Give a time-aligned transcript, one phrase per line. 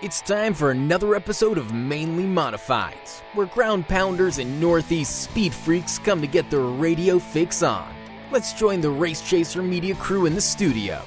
[0.00, 5.98] It's time for another episode of Mainly Modifieds, where ground pounders and Northeast speed freaks
[5.98, 7.92] come to get their radio fix on.
[8.30, 11.02] Let's join the Race Chaser Media crew in the studio.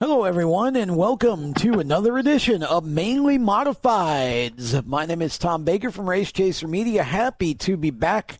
[0.00, 4.84] Hello, everyone, and welcome to another edition of Mainly Modifieds.
[4.84, 7.02] My name is Tom Baker from Race Chaser Media.
[7.02, 8.38] Happy to be back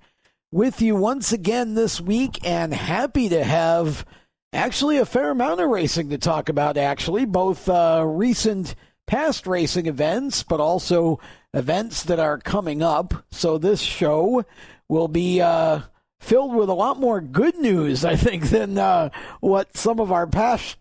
[0.51, 4.05] with you once again this week, and happy to have
[4.53, 8.75] actually a fair amount of racing to talk about, actually, both uh, recent
[9.07, 11.19] past racing events, but also
[11.55, 13.15] events that are coming up.
[13.31, 14.45] So this show
[14.89, 15.81] will be uh,
[16.21, 19.11] filled with a lot more good news, I think, than uh,
[19.41, 20.77] what some of our past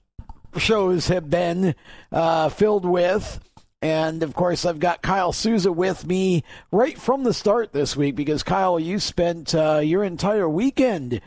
[0.58, 1.76] shows have been
[2.12, 3.40] uh, filled with.
[3.82, 8.16] And of course, I've got Kyle Souza with me right from the start this week
[8.16, 11.20] because Kyle, you spent uh, your entire weekend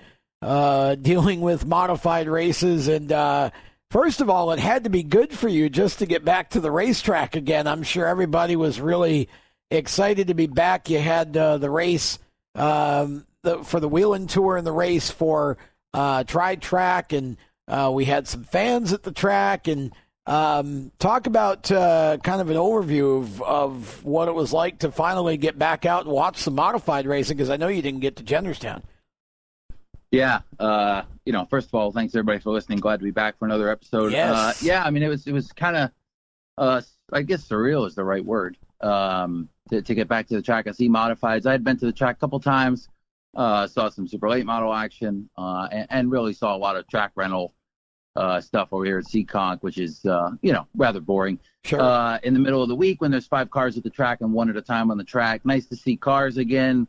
[0.44, 2.88] uh, dealing with modified races.
[2.88, 3.50] And uh,
[3.90, 6.60] first of all, it had to be good for you just to get back to
[6.60, 7.66] the racetrack again.
[7.66, 9.28] I'm sure everybody was really
[9.70, 10.90] excited to be back.
[10.90, 12.18] You had uh, the race
[12.54, 15.56] um, the, for the Whelen Tour and the race for
[15.92, 17.36] uh, Tri Track, and
[17.68, 19.68] uh, we had some fans at the track.
[19.68, 19.92] And
[20.26, 24.90] um, talk about uh, kind of an overview of, of what it was like to
[24.90, 28.16] finally get back out and watch some modified racing because I know you didn't get
[28.16, 28.82] to Jennerstown.
[30.10, 32.78] Yeah, uh, you know, first of all, thanks everybody for listening.
[32.78, 34.12] Glad to be back for another episode.
[34.12, 34.32] Yes.
[34.32, 35.90] Uh, yeah, I mean, it was it was kind of,
[36.58, 38.56] uh, I guess surreal is the right word.
[38.80, 41.46] Um, to, to get back to the track, I see modifieds.
[41.46, 42.88] I had been to the track a couple times,
[43.34, 46.86] uh, saw some super late model action, uh, and, and really saw a lot of
[46.86, 47.54] track rental
[48.14, 51.40] uh, stuff over here at Seekonk, which is uh, you know rather boring.
[51.64, 51.80] Sure.
[51.80, 54.32] Uh, in the middle of the week when there's five cars at the track and
[54.32, 56.86] one at a time on the track, nice to see cars again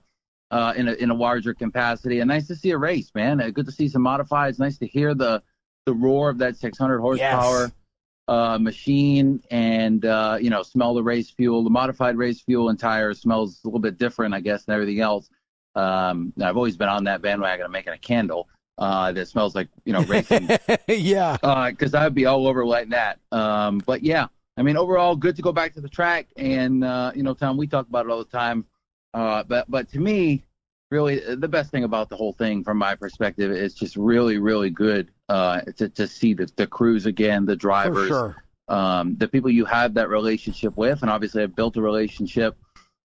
[0.52, 2.20] uh, in a in a larger capacity.
[2.20, 3.42] And nice to see a race, man.
[3.42, 4.60] Uh, good to see some modifieds.
[4.60, 5.42] Nice to hear the
[5.86, 7.72] the roar of that 600 horsepower Yes.
[8.28, 11.64] uh, machine, and uh, you know, smell the race fuel.
[11.64, 15.00] The modified race fuel and tires smells a little bit different, I guess, than everything
[15.00, 15.30] else.
[15.76, 18.48] Um, I've always been on that bandwagon of making a candle
[18.78, 20.50] uh, that smells like you know racing
[20.88, 21.38] yeah.
[21.70, 23.20] because I'd be all over like that.
[23.32, 26.28] Um, but yeah, I mean, overall, good to go back to the track.
[26.38, 28.66] And uh, you know, Tom, we talk about it all the time.
[29.16, 30.44] Uh, but but to me,
[30.92, 34.70] really, the best thing about the whole thing, from my perspective, is just really really
[34.70, 38.44] good uh, to to see the the crews again, the drivers, sure.
[38.68, 42.58] um, the people you have that relationship with, and obviously I've built a relationship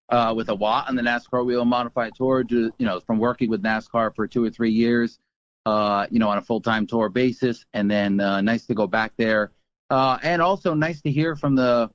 [0.09, 2.43] uh, with a lot on the NASCAR Whelen Modified Tour.
[2.43, 5.21] to- You know, from working with NASCAR for two or three years,
[5.65, 8.89] uh, you know, on a full time tour basis, and then uh, nice to go
[8.89, 9.53] back there,
[9.91, 11.89] uh, and also nice to hear from the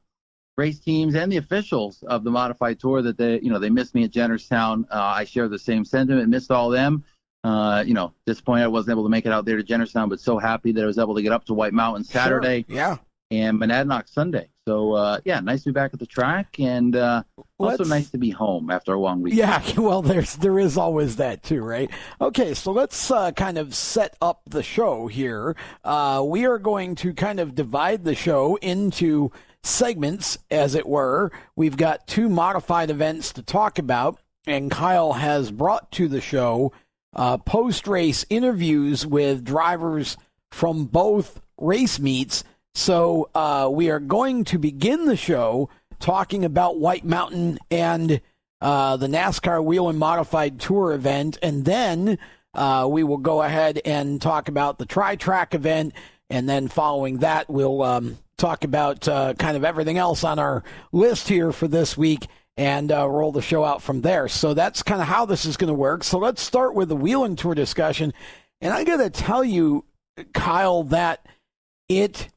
[0.57, 3.93] race teams and the officials of the Modified Tour that they, you know, they missed
[3.95, 4.85] me at Jennerstown.
[4.89, 6.29] Uh, I share the same sentiment.
[6.29, 7.03] Missed all them.
[7.43, 10.19] Uh, you know, disappointed I wasn't able to make it out there to Jennerstown, but
[10.19, 12.75] so happy that I was able to get up to White Mountain Saturday Sure.
[12.75, 12.97] Yeah.
[13.29, 14.49] and Monadnock Sunday.
[14.67, 17.21] So uh, yeah, nice to be back at the track, and uh,
[17.59, 19.35] also nice to be home after a long week.
[19.35, 21.91] Yeah, well, there's there is always that too, right?
[22.19, 25.55] Okay, so let's uh, kind of set up the show here.
[25.83, 29.31] Uh, we are going to kind of divide the show into
[29.65, 31.31] segments, as it were.
[31.55, 36.71] We've got two modified events to talk about, and Kyle has brought to the show
[37.15, 40.17] uh, post race interviews with drivers
[40.51, 42.43] from both race meets.
[42.75, 48.21] So uh, we are going to begin the show talking about White Mountain and
[48.61, 52.17] uh, the NASCAR Whelen Modified Tour event, and then
[52.53, 55.93] uh, we will go ahead and talk about the Tri Track event,
[56.29, 60.63] and then following that, we'll um, talk about uh, kind of everything else on our
[60.91, 64.27] list here for this week and uh, roll the show out from there.
[64.27, 66.03] So that's kind of how this is going to work.
[66.03, 68.13] So let's start with the Whelen Tour discussion,
[68.61, 69.85] and I got to tell you,
[70.33, 71.25] Kyle, that
[71.89, 72.29] it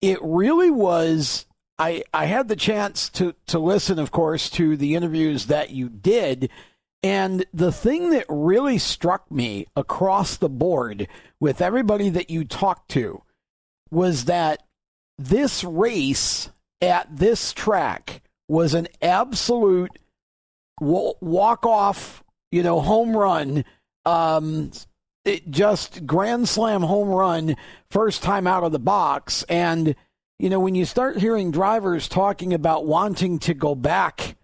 [0.00, 1.46] it really was
[1.78, 5.88] I I had the chance to to listen of course to the interviews that you
[5.88, 6.50] did
[7.02, 11.08] and the thing that really struck me across the board
[11.40, 13.22] with everybody that you talked to
[13.90, 14.62] was that
[15.18, 16.50] this race
[16.80, 19.90] at this track was an absolute
[20.80, 23.64] walk off, you know, home run.
[24.04, 24.72] Um
[25.24, 27.56] it just grand slam home run
[27.90, 29.44] first time out of the box.
[29.44, 29.94] And
[30.38, 34.36] you know when you start hearing drivers talking about wanting to go back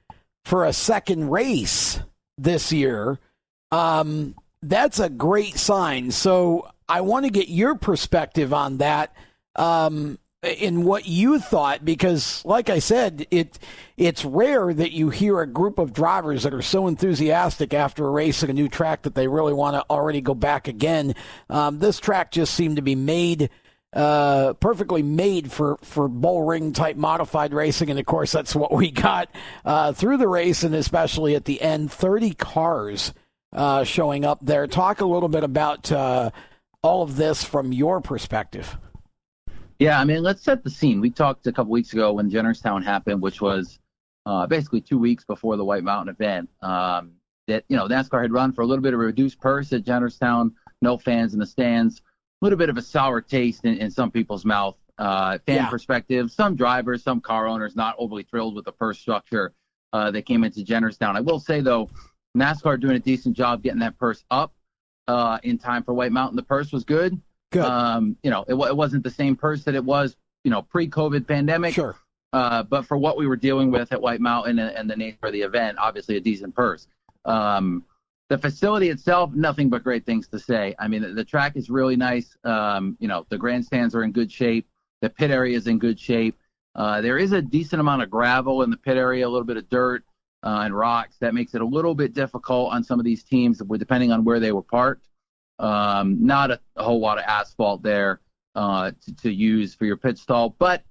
[0.45, 1.99] for a second race
[2.39, 3.19] this year
[3.73, 6.11] um that's a great sign.
[6.13, 9.15] So i want to get your perspective on that.
[9.57, 13.59] Um in what you thought because like i said it
[13.97, 18.11] it's rare that you hear a group of drivers that are so enthusiastic after a
[18.11, 21.13] race at a new track that they really want to already go back again
[21.51, 23.51] um, this track just seemed to be made
[23.95, 27.89] uh, perfectly made for, for bull ring type modified racing.
[27.89, 29.31] And of course, that's what we got
[29.65, 33.15] uh, through the race, and especially at the end 30 cars
[33.53, 34.67] uh, showing up there.
[34.67, 36.31] Talk a little bit about uh,
[36.83, 38.77] all of this from your perspective.
[39.79, 41.01] Yeah, I mean, let's set the scene.
[41.01, 43.79] We talked a couple weeks ago when Jennerstown happened, which was
[44.27, 46.51] uh, basically two weeks before the White Mountain event.
[46.63, 47.13] Um,
[47.47, 49.85] that you know, NASCAR had run for a little bit of a reduced purse at
[49.85, 50.53] Jennerstown,
[50.83, 52.03] no fans in the stands
[52.41, 54.77] a little bit of a sour taste in, in some people's mouth.
[54.99, 55.69] Uh, fan yeah.
[55.69, 59.53] perspective, some drivers, some car owners not overly thrilled with the purse structure
[59.93, 61.15] uh, that came into Jennerstown.
[61.15, 61.89] I will say though,
[62.37, 64.53] NASCAR doing a decent job getting that purse up
[65.07, 66.35] uh, in time for White Mountain.
[66.35, 67.21] The purse was good.
[67.51, 67.65] Good.
[67.65, 71.27] Um, you know, it, it, wasn't the same purse that it was, you know, pre-COVID
[71.27, 71.75] pandemic.
[71.75, 71.97] Sure.
[72.33, 75.19] Uh, but for what we were dealing with at White Mountain and, and the nature
[75.23, 76.87] of the event, obviously a decent purse.
[77.25, 77.85] Um,
[78.29, 80.75] the facility itself, nothing but great things to say.
[80.79, 82.37] I mean, the, the track is really nice.
[82.45, 84.69] Um, you know, the grandstands are in good shape.
[85.01, 86.37] The pit area is in good shape.
[86.75, 89.57] Uh, there is a decent amount of gravel in the pit area, a little bit
[89.57, 90.05] of dirt
[90.43, 91.17] uh, and rocks.
[91.21, 94.39] That makes it a little bit difficult on some of these teams, depending on where
[94.39, 95.08] they were parked.
[95.59, 98.21] Um, not a, a, whole lot of asphalt there
[98.55, 100.85] uh, to, to, use for your pit stall, but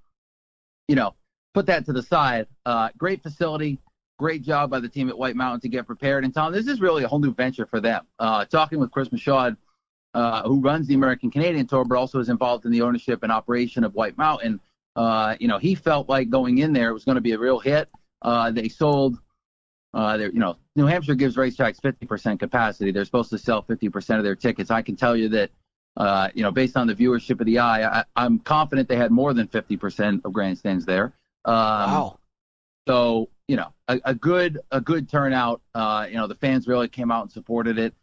[0.90, 1.16] you know,
[1.54, 2.48] put that to the side.
[2.66, 3.80] Uh, great facility
[4.18, 6.24] great job by the team at White Mountain to get prepared.
[6.24, 8.06] And Tom, this is really a whole new venture for them.
[8.19, 9.56] Uh, talking with Chris Michaud,
[10.14, 13.31] uh, who runs the American Canadian Tour, but also is involved in the ownership and
[13.31, 14.60] operation of White Mountain.
[14.96, 17.60] Uh, you know, he felt like going in there was going to be a real
[17.60, 17.90] hit.
[18.22, 19.19] Uh, they sold.
[19.94, 22.92] Uh, you know, New Hampshire gives racetracks 50% capacity.
[22.92, 24.69] They're supposed to sell 50% of their tickets.
[24.69, 25.50] I can tell you that,
[25.95, 29.12] uh, you know, based on the viewership of the eye, I, am confident they had
[29.12, 31.13] more than 50% of grandstands there.
[31.45, 32.19] Um, wow.
[32.88, 35.62] So you know, a, a good a good turnout.
[35.74, 37.94] Uh, you know, the fans really came out and supported it.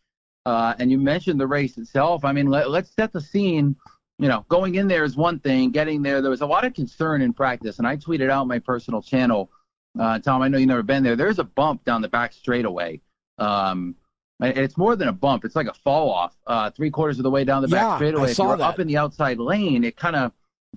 [0.46, 2.24] Uh, and you mentioned the race itself.
[2.24, 3.76] I mean, let, let's set the scene.
[4.18, 5.70] You know, going in there is one thing.
[5.70, 8.58] Getting there, there was a lot of concern in practice, and I tweeted out my
[8.58, 9.50] personal channel.
[9.98, 11.16] Uh, Tom, I know you've never been there.
[11.16, 13.00] There's a bump down the back straightaway.
[13.38, 13.94] Um,
[14.40, 15.44] it's more than a bump.
[15.44, 16.34] It's like a fall off.
[16.46, 18.28] Uh, three quarters of the way down the yeah, back straightaway.
[18.28, 18.64] I if you're that.
[18.64, 20.32] up in the outside lane, it kind of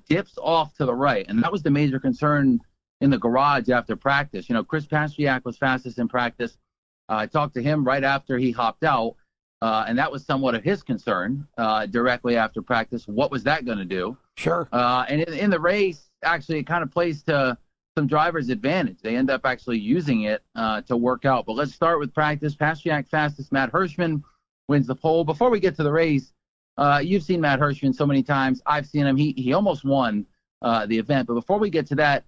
[0.08, 2.60] dips off to the right, and that was the major concern
[3.02, 4.50] in the garage after practice.
[4.50, 6.58] You know, Chris Pasteryak was fastest in practice.
[7.10, 9.16] Uh, I talked to him right after he hopped out,
[9.62, 13.08] uh, and that was somewhat of his concern uh, directly after practice.
[13.08, 14.18] What was that going to do?
[14.36, 14.68] Sure.
[14.72, 17.58] Uh, and in, in, the race, actually, it kind of plays to
[17.98, 19.00] some drivers' advantage.
[19.02, 21.48] They end up actually using it uh, to work out.
[21.48, 22.56] But let's start with practice.
[22.56, 23.52] Pasteryak fastest.
[23.52, 24.22] Matt Hirschman
[24.68, 25.24] wins the pole.
[25.24, 26.32] Before we get to the race,
[26.78, 28.62] uh, you've seen Matt Hirschman so many times.
[28.68, 29.18] I've seen him.
[29.18, 30.28] He he almost won
[30.62, 31.28] the event.
[31.28, 32.26] But before we get to that,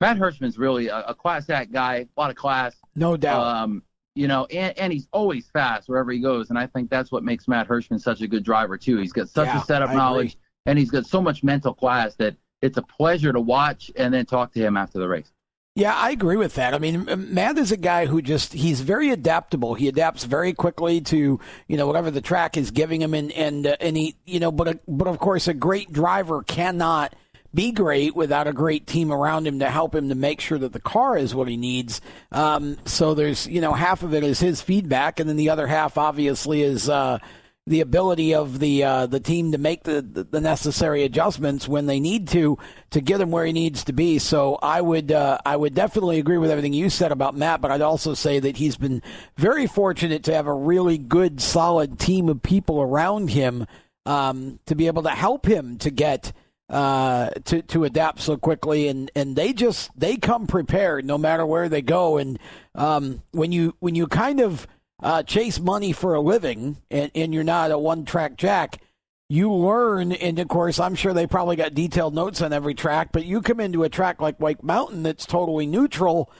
[0.00, 2.74] Matt Hirschman's really a, a class act guy, a lot of class.
[2.94, 3.44] No doubt.
[3.44, 3.82] Um,
[4.14, 6.48] you know, and, and he's always fast wherever he goes.
[6.48, 8.96] And I think that's what makes Matt Hirschman such a good driver, too.
[8.96, 12.36] He's got such yeah, a setup knowledge and he's got so much mental class that
[12.62, 15.30] it's a pleasure to watch and then talk to him after the race.
[15.74, 16.74] Yeah, I agree with that.
[16.74, 19.74] I mean, Matt is a guy who just he's very adaptable.
[19.74, 23.66] He adapts very quickly to, you know, whatever the track is giving him and and
[23.66, 27.14] uh, and he, you know, but a, but of course a great driver cannot
[27.54, 30.72] be great without a great team around him to help him to make sure that
[30.74, 32.00] the car is what he needs.
[32.30, 35.66] Um, so there's, you know, half of it is his feedback, and then the other
[35.66, 37.18] half obviously is uh,
[37.66, 42.00] the ability of the uh, the team to make the, the necessary adjustments when they
[42.00, 42.58] need to
[42.90, 44.18] to get him where he needs to be.
[44.18, 47.70] So I would uh, I would definitely agree with everything you said about Matt, but
[47.70, 49.00] I'd also say that he's been
[49.36, 53.66] very fortunate to have a really good, solid team of people around him
[54.06, 56.32] um, to be able to help him to get
[56.68, 61.46] uh, to to adapt so quickly, and, and they just they come prepared no matter
[61.46, 62.16] where they go.
[62.16, 62.40] And
[62.74, 64.66] um, when you when you kind of
[65.02, 68.80] uh, chase money for a living, and, and you're not a one track jack,
[69.28, 70.12] you learn.
[70.12, 73.42] And of course, I'm sure they probably got detailed notes on every track, but you
[73.42, 76.30] come into a track like White Mountain that's totally neutral.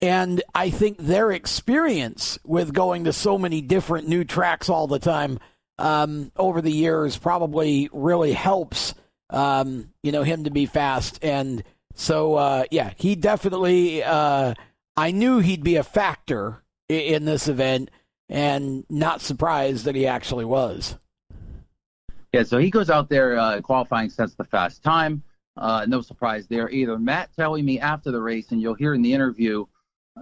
[0.00, 4.98] And I think their experience with going to so many different new tracks all the
[4.98, 5.38] time
[5.78, 8.94] um, over the years probably really helps
[9.30, 11.18] um, you know, him to be fast.
[11.22, 11.62] And
[11.94, 14.54] so, uh, yeah, he definitely, uh,
[14.96, 17.90] I knew he'd be a factor in, in this event
[18.28, 20.96] and not surprised that he actually was.
[22.32, 25.22] Yeah, so he goes out there uh, qualifying, sets the fast time.
[25.56, 26.98] Uh, no surprise there either.
[26.98, 29.64] Matt telling me after the race, and you'll hear in the interview,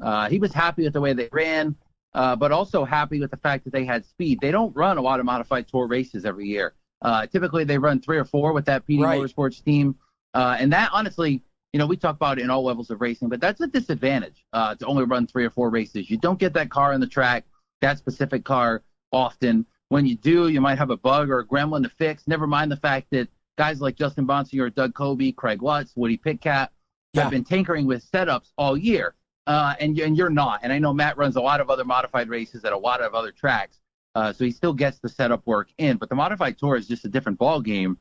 [0.00, 1.74] uh, he was happy with the way they ran,
[2.14, 4.38] uh, but also happy with the fact that they had speed.
[4.40, 6.74] They don't run a lot of modified tour races every year.
[7.02, 9.20] Uh, typically, they run three or four with that PD right.
[9.20, 9.96] Motorsports team,
[10.34, 11.42] uh, and that honestly,
[11.72, 14.44] you know, we talk about it in all levels of racing, but that's a disadvantage
[14.52, 16.08] uh, to only run three or four races.
[16.08, 17.44] You don't get that car on the track,
[17.80, 19.66] that specific car, often.
[19.88, 22.26] When you do, you might have a bug or a gremlin to fix.
[22.26, 23.28] Never mind the fact that
[23.58, 26.68] guys like Justin Bonsignore, Doug Coby, Craig Watts, Woody Pitkat
[27.12, 27.22] Yeah.
[27.22, 29.14] have been tinkering with setups all year.
[29.46, 30.60] Uh, and, and you're not.
[30.62, 33.14] And I know Matt runs a lot of other modified races at a lot of
[33.14, 33.78] other tracks.
[34.14, 35.98] Uh, so he still gets the setup work in.
[35.98, 37.98] But the modified tour is just a different ball game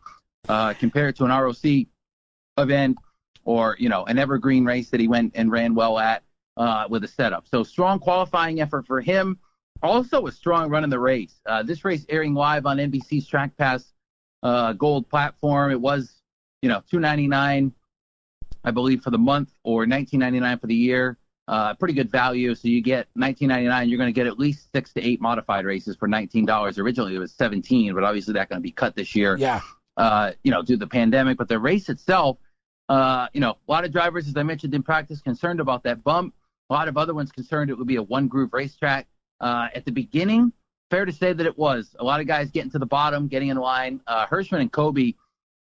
[0.48, 1.88] uh, compared to an ROC
[2.58, 2.98] event
[3.44, 6.24] or, you know, an evergreen race that he went and ran well at
[6.56, 7.48] uh, with a setup.
[7.48, 9.38] So strong qualifying effort for him.
[9.84, 11.40] Also a strong run in the race.
[11.46, 13.94] Uh, this race airing live on NBC's Track Pass
[14.42, 15.72] uh, Gold platform.
[15.72, 16.22] It was,
[16.62, 17.74] you know, 299
[18.64, 21.18] I believe, for the month or 19.99 for the year.
[21.48, 22.56] Uh, pretty good value.
[22.56, 23.90] So you get 19.99.
[23.90, 26.78] You're going to get at least six to eight modified races for $19.
[26.78, 29.36] Originally it was 17, but obviously that's going to be cut this year.
[29.38, 29.60] Yeah.
[29.98, 31.38] Uh, you know, due to the pandemic.
[31.38, 32.38] But the race itself,
[32.88, 36.04] uh, you know, a lot of drivers, as I mentioned in practice, concerned about that
[36.04, 36.34] bump.
[36.70, 39.08] A lot of other ones concerned it would be a one groove racetrack.
[39.44, 40.54] Uh, at the beginning,
[40.90, 41.96] fair to say that it was.
[42.00, 44.00] A lot of guys getting to the bottom, getting in line.
[44.08, 45.16] Uh, Hirschman and Coby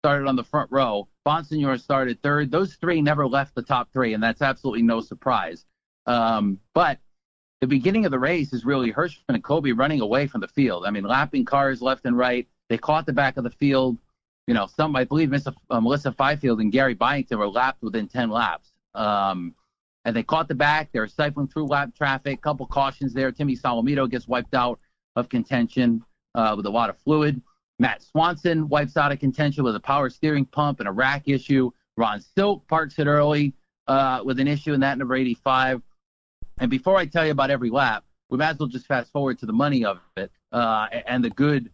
[0.03, 1.07] started on the front row.
[1.25, 2.51] Bonsignore started third.
[2.51, 5.65] Those three never left the top three, and that's absolutely no surprise.
[6.05, 6.99] Um, but
[7.61, 10.85] the beginning of the race is really Hirschman and Coby running away from the field.
[10.85, 12.47] I mean, lapping cars left and right.
[12.69, 13.97] They caught the back of the field.
[14.45, 15.53] You know, some, I believe, Mr.
[15.69, 18.71] Uh, Melissa Fifield and Gary Byington were lapped within 10 laps.
[18.95, 19.55] Um,
[20.05, 20.91] and they caught the back.
[20.91, 22.41] They were siphoning through lap traffic.
[22.41, 23.31] Couple cautions there.
[23.31, 24.79] Timmy Solomito gets wiped out
[25.15, 26.03] of contention
[26.35, 27.41] uh, with a lot of fluid.
[27.79, 31.71] Matt Swanson wipes out of contention with a power steering pump and a rack issue.
[31.97, 33.53] Ron Silk parks it early
[33.87, 35.81] uh, with an issue in that number 85.
[36.59, 39.39] And before I tell you about every lap, we might as well just fast forward
[39.39, 41.69] to the money of it uh, and the good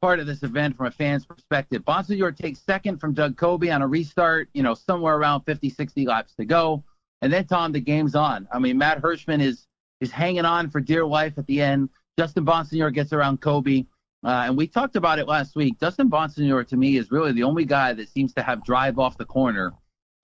[0.00, 1.82] part of this event from a fan's perspective.
[1.84, 6.06] Bonsignore takes second from Doug Coby on a restart, you know, somewhere around 50, 60
[6.06, 6.84] laps to go.
[7.22, 8.48] And then, Tom, the game's on.
[8.52, 9.66] I mean, Matt Hirschman is
[10.00, 11.90] is hanging on for dear life at the end.
[12.18, 13.86] Justin Bonsignore gets around Coby.
[14.22, 15.78] Uh, and we talked about it last week.
[15.80, 19.16] Justin Bonsignore, to me, is really the only guy that seems to have drive off
[19.16, 19.72] the corner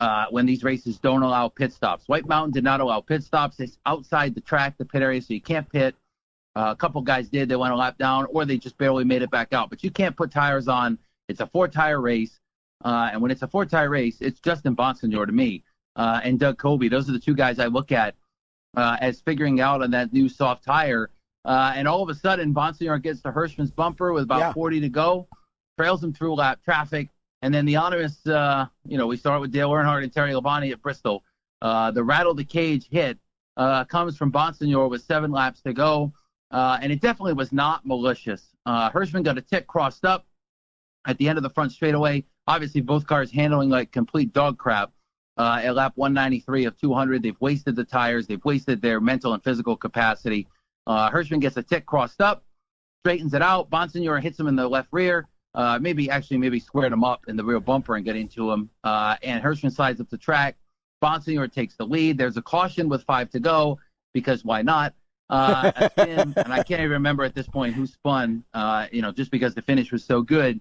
[0.01, 2.07] uh, when these races don't allow pit stops.
[2.07, 3.61] White Mountain did not allow pit stops.
[3.61, 5.95] It's outside the track, the pit area, so you can't pit.
[6.55, 7.49] Uh, a couple guys did.
[7.49, 9.71] They went a lap down, or they just barely made it back out.
[9.71, 10.99] But you can't put tires on.
[11.29, 12.39] It's a four-tire race,
[12.85, 15.65] uh, and when it's a four-tire race, it's Justin Bonsignore to me
[15.97, 16.91] uh, and Doug Coby.
[16.91, 18.15] Those are the two guys I look at
[18.77, 21.11] uh, as figuring out on that new soft tire.
[21.45, 24.53] Uh, and all of a sudden, Bonsignore gets to Hirschman's bumper with about Yeah.
[24.53, 25.29] 40 to go,
[25.79, 27.09] trails him through lap traffic,
[27.43, 30.73] and then the honest, uh, you know, we start with Dale Earnhardt and Terry Labonte
[30.73, 31.23] at Bristol.
[31.63, 33.19] Uh, the rattle the cage hit
[33.57, 36.13] uh, comes from Bonsignore with seven laps to go,
[36.51, 38.49] uh, and it definitely was not malicious.
[38.67, 40.27] Uh, Hirschman got a tick crossed up
[41.07, 42.25] at the end of the front straightaway.
[42.49, 44.91] Obviously, both cars handling like complete dog crap.
[45.39, 48.27] Uh, at lap 193 of 200, they've wasted the tires.
[48.27, 50.49] They've wasted their mental and physical capacity.
[50.87, 52.45] Uh, Hirschman gets a tick crossed up,
[53.03, 53.69] straightens it out.
[53.71, 55.29] Bonsignore hits him in the left rear.
[55.55, 58.71] Uh, maybe actually maybe squared him up in the rear bumper and get into him.
[58.85, 60.57] Uh, and Hirschman slides up the track.
[61.03, 62.19] Bonsignore takes the lead.
[62.19, 63.79] There's a caution with five to go
[64.13, 64.95] because why not?
[65.29, 68.45] Uh, spin, and I can't even remember at this point who spun.
[68.55, 70.61] Uh, you know, just because the finish was so good.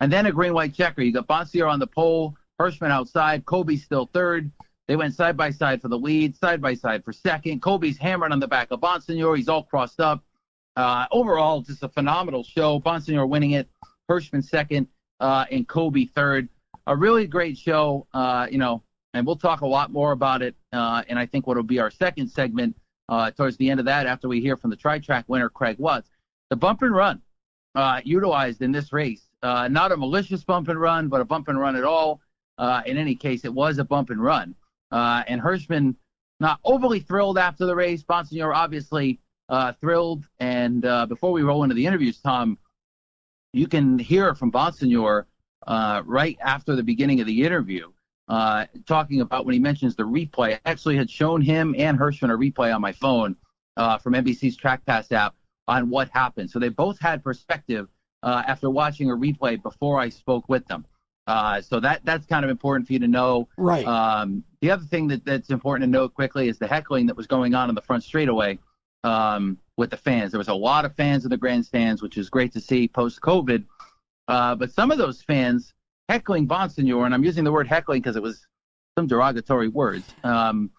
[0.00, 1.02] And then a green white checker.
[1.02, 4.50] You got Bonsignore on the pole, Hirschman outside, Coby still third.
[4.86, 7.62] They went side by side for the lead, side by side for second.
[7.62, 9.36] Coby's hammered on the back of Bonsignore.
[9.36, 10.22] He's all crossed up.
[10.76, 12.80] Uh, overall, just a phenomenal show.
[12.80, 13.68] Bonsignore winning it,
[14.10, 14.88] Hirschman second,
[15.20, 16.48] uh, and Coby third.
[16.86, 18.82] A really great show, uh, you know,
[19.14, 20.54] and we'll talk a lot more about it.
[20.72, 22.76] Uh, and I think what will be our second segment
[23.08, 25.76] uh, towards the end of that, after we hear from the tri track winner, Craig
[25.78, 26.10] Watts.
[26.50, 27.22] The bump and run
[27.74, 29.22] uh, utilized in this race.
[29.42, 32.20] Not a malicious bump and run, but a bump and run at all.
[32.58, 34.54] Uh, in any case, it was a bump and run.
[34.90, 35.96] Uh, and Hirschman,
[36.40, 38.02] not overly thrilled after the race.
[38.02, 40.24] Bonsignore, obviously uh, thrilled.
[40.38, 42.58] And uh, before we roll into the interviews, Tom,
[43.52, 45.26] you can hear from Bonsignore
[45.66, 47.90] uh, right after the beginning of the interview,
[48.86, 50.54] talking about when he mentions the replay.
[50.54, 53.36] I actually had shown him and Hirschman a replay on my phone
[53.76, 55.34] from NBC's Track Pass app
[55.66, 56.50] on what happened.
[56.50, 57.88] So they both had perspective
[58.22, 60.84] after watching a replay before I spoke with them.
[61.26, 63.48] Uh, so that that's kind of important for you to know.
[63.56, 63.86] Right.
[63.86, 67.26] Um, the other thing that, that's important to note quickly is the heckling that was
[67.26, 68.58] going on in the front straightaway
[69.04, 70.32] um, with the fans.
[70.32, 73.20] There was a lot of fans in the grandstands, which is great to see post
[73.20, 73.64] COVID.
[74.28, 75.72] Uh, but some of those fans
[76.08, 78.46] heckling Bonsignore, and I'm using the word heckling because it was
[78.98, 80.70] some derogatory words um,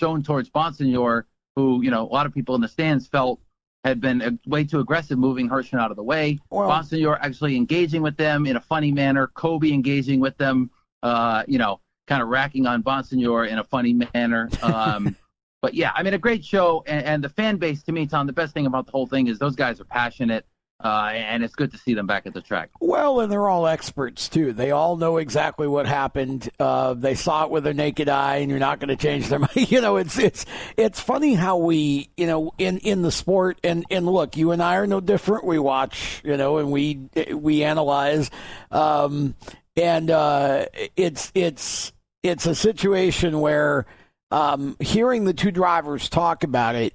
[0.00, 1.24] shown towards Bonsignore,
[1.56, 3.40] who you know a lot of people in the stands felt
[3.84, 6.38] had been way too aggressive, moving Hirschman out of the way.
[6.50, 9.28] Well- Bonsignore actually engaging with them in a funny manner.
[9.28, 10.70] Coby engaging with them,
[11.02, 14.50] uh, you know, kind of racking on Bonsignore in a funny manner.
[14.62, 15.16] Um,
[15.62, 18.26] but yeah, I mean, a great show, and, and the fan base to me, Tom.
[18.26, 20.46] The best thing about the whole thing is those guys are passionate.
[20.82, 22.70] Uh, and it's good to see them back at the track.
[22.80, 24.52] Well, and they're all experts too.
[24.52, 26.48] They all know exactly what happened.
[26.58, 29.38] Uh, they saw it with their naked eye, and you're not going to change their
[29.40, 29.70] mind.
[29.70, 30.46] You know, it's it's
[30.76, 34.62] it's funny how we, you know, in in the sport, and and look, you and
[34.62, 35.44] I are no different.
[35.44, 37.00] We watch, you know, and we
[37.32, 38.30] we analyze,
[38.70, 39.34] um,
[39.76, 43.84] and uh, it's it's it's a situation where
[44.30, 46.94] um, hearing the two drivers talk about it,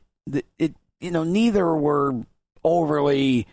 [0.58, 2.16] it you know, neither were
[2.64, 3.46] overly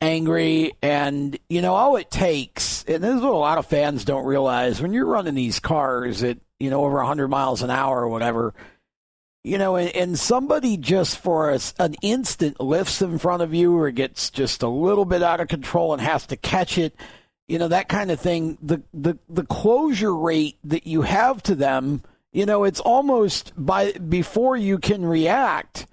[0.00, 4.04] angry and you know all it takes and this is what a lot of fans
[4.04, 8.02] don't realize when you're running these cars at you know over 100 miles an hour
[8.02, 8.54] or whatever
[9.42, 13.76] you know and, and somebody just for a, an instant lifts in front of you
[13.76, 16.94] or gets just a little bit out of control and has to catch it
[17.48, 21.56] you know that kind of thing the the the closure rate that you have to
[21.56, 22.02] them
[22.32, 25.88] you know it's almost by before you can react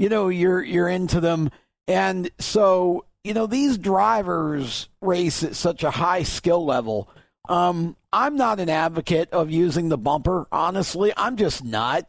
[0.00, 1.50] you know you're you're into them.
[1.86, 7.10] And so you know, these drivers race at such a high skill level.
[7.48, 11.12] Um, I'm not an advocate of using the bumper, honestly.
[11.16, 12.08] I'm just not.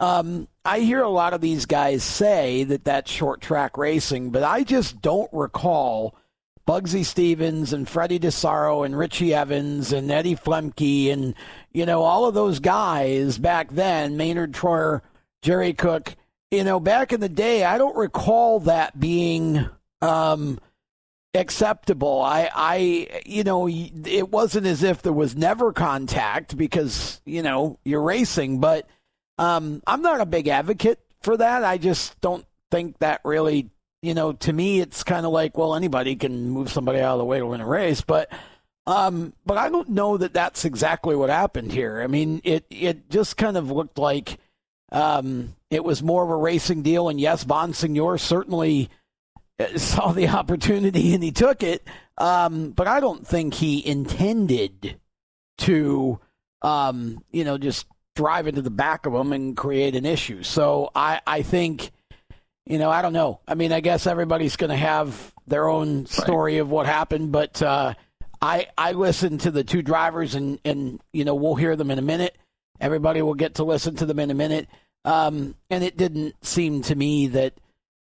[0.00, 4.42] Um, I hear a lot of these guys say that that's short track racing, but
[4.42, 6.16] I just don't recall
[6.66, 11.34] Bugsy Stevens and Freddie DeSarro and Richie Evans and Eddie Flemke and,
[11.72, 15.00] you know, all of those guys back then, Maynard Troyer,
[15.42, 16.14] Jerry Cook,
[16.50, 19.68] you know, back in the day, I don't recall that being
[20.02, 20.58] um,
[21.34, 22.20] acceptable.
[22.20, 27.78] I, I, you know, it wasn't as if there was never contact because you know
[27.84, 28.86] you're racing, but
[29.38, 31.64] um, I'm not a big advocate for that.
[31.64, 33.70] I just don't think that really,
[34.02, 37.18] you know, to me, it's kind of like, well, anybody can move somebody out of
[37.18, 38.30] the way to win a race, but.
[38.84, 42.02] Um, but I don't know that that's exactly what happened here.
[42.02, 44.40] I mean, it it just kind of looked like
[44.90, 47.08] um, it was more of a racing deal.
[47.08, 48.90] And yes, Bonsignore certainly
[49.76, 51.86] saw the opportunity and he took it.
[52.18, 55.00] Um, but I don't think he intended
[55.58, 56.20] to,
[56.62, 60.42] um, you know, just drive into the back of him and create an issue.
[60.42, 61.90] So I, I think,
[62.66, 63.40] you know, I don't know.
[63.48, 66.60] I mean, I guess everybody's going to have their own story right.
[66.60, 67.94] of what happened, but uh,
[68.40, 71.98] I I listened to the two drivers and and you know we'll hear them in
[71.98, 72.36] a minute.
[72.80, 74.68] Everybody will get to listen to them in a minute.
[75.04, 77.54] Um, and it didn't seem to me that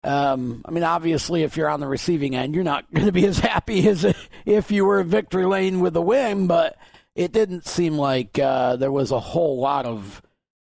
[0.03, 3.27] um, I mean, obviously, if you're on the receiving end, you're not going to be
[3.27, 4.05] as happy as
[4.47, 6.47] if you were in victory lane with a win.
[6.47, 6.77] But
[7.15, 10.23] it didn't seem like uh, there was a whole lot of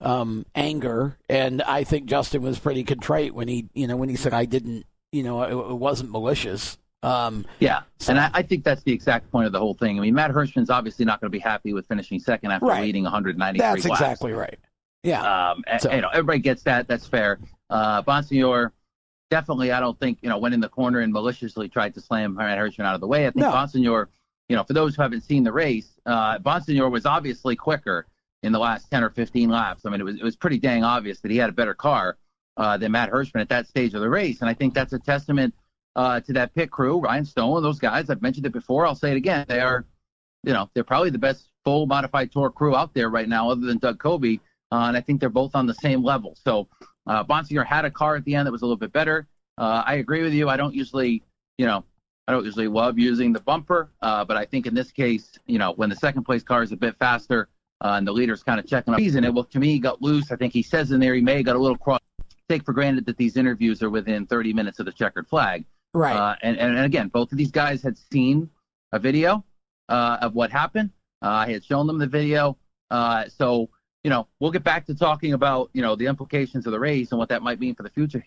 [0.01, 4.17] um, anger, and I think Justin was pretty contrite when he, you know, when he
[4.17, 6.79] said, "I didn't," you know, it, it wasn't malicious.
[7.03, 8.11] Um, yeah, so.
[8.11, 9.97] and I, I, think that's the exact point of the whole thing.
[9.97, 12.83] I mean, Matt Hirschman's obviously not going to be happy with finishing second after right.
[12.83, 14.01] leading 193 That's laps.
[14.01, 14.59] exactly right.
[15.05, 15.93] Yeah, um, so.
[15.93, 16.89] you know, everybody gets that.
[16.89, 17.39] That's fair.
[17.71, 18.73] Uh, Bonsignore
[19.31, 22.35] definitely, I don't think, you know, went in the corner and maliciously tried to slam
[22.35, 23.27] Matt Hirschman out of the way.
[23.27, 23.51] I think no.
[23.51, 24.07] Bonsignore,
[24.49, 28.07] you know, for those who haven't seen the race, uh, Bonsignore was obviously quicker
[28.43, 29.85] in the last 10 or 15 laps.
[29.85, 32.19] I mean, it was, it was pretty dang obvious that he had a better car
[32.57, 34.41] uh, than Matt Hirschman at that stage of the race.
[34.41, 35.55] And I think that's a testament
[35.97, 38.11] uh, to that pit crew, Ryan Stone, those guys.
[38.11, 38.87] I've mentioned it before.
[38.87, 39.47] I'll say it again.
[39.49, 39.85] They are,
[40.45, 43.67] you know, they're probably the best full modified tour crew out there right now, other
[43.67, 44.41] than Doug Coby.
[44.71, 46.37] Uh, and I think they're both on the same level.
[46.45, 46.69] So
[47.07, 47.25] uh,
[47.64, 49.27] had a car at the end that was a little bit better.
[49.59, 50.49] Uh, I agree with you.
[50.49, 51.23] I don't usually,
[51.59, 51.85] you know,
[52.29, 55.59] I don't usually love using the bumper, uh, but I think in this case, you
[55.59, 57.49] know, when the second place car is a bit faster
[57.83, 60.33] uh, and the leader's kind of checking up, season it well to me got loose.
[60.33, 62.01] I think he says in there he may have got a little cross.
[62.49, 65.64] Take for granted that these interviews are within 30 minutes of the checkered flag.
[65.95, 66.16] Right.
[66.16, 68.51] Uh, and, and, and again, both of these guys had seen
[68.92, 69.45] a video
[69.88, 70.90] uh, of what happened.
[71.23, 72.57] Uh, I had shown them the video.
[73.29, 73.69] so
[74.07, 77.11] you know, we'll get back to talking about, you know, the implications of the race
[77.11, 78.25] and what that might mean for the future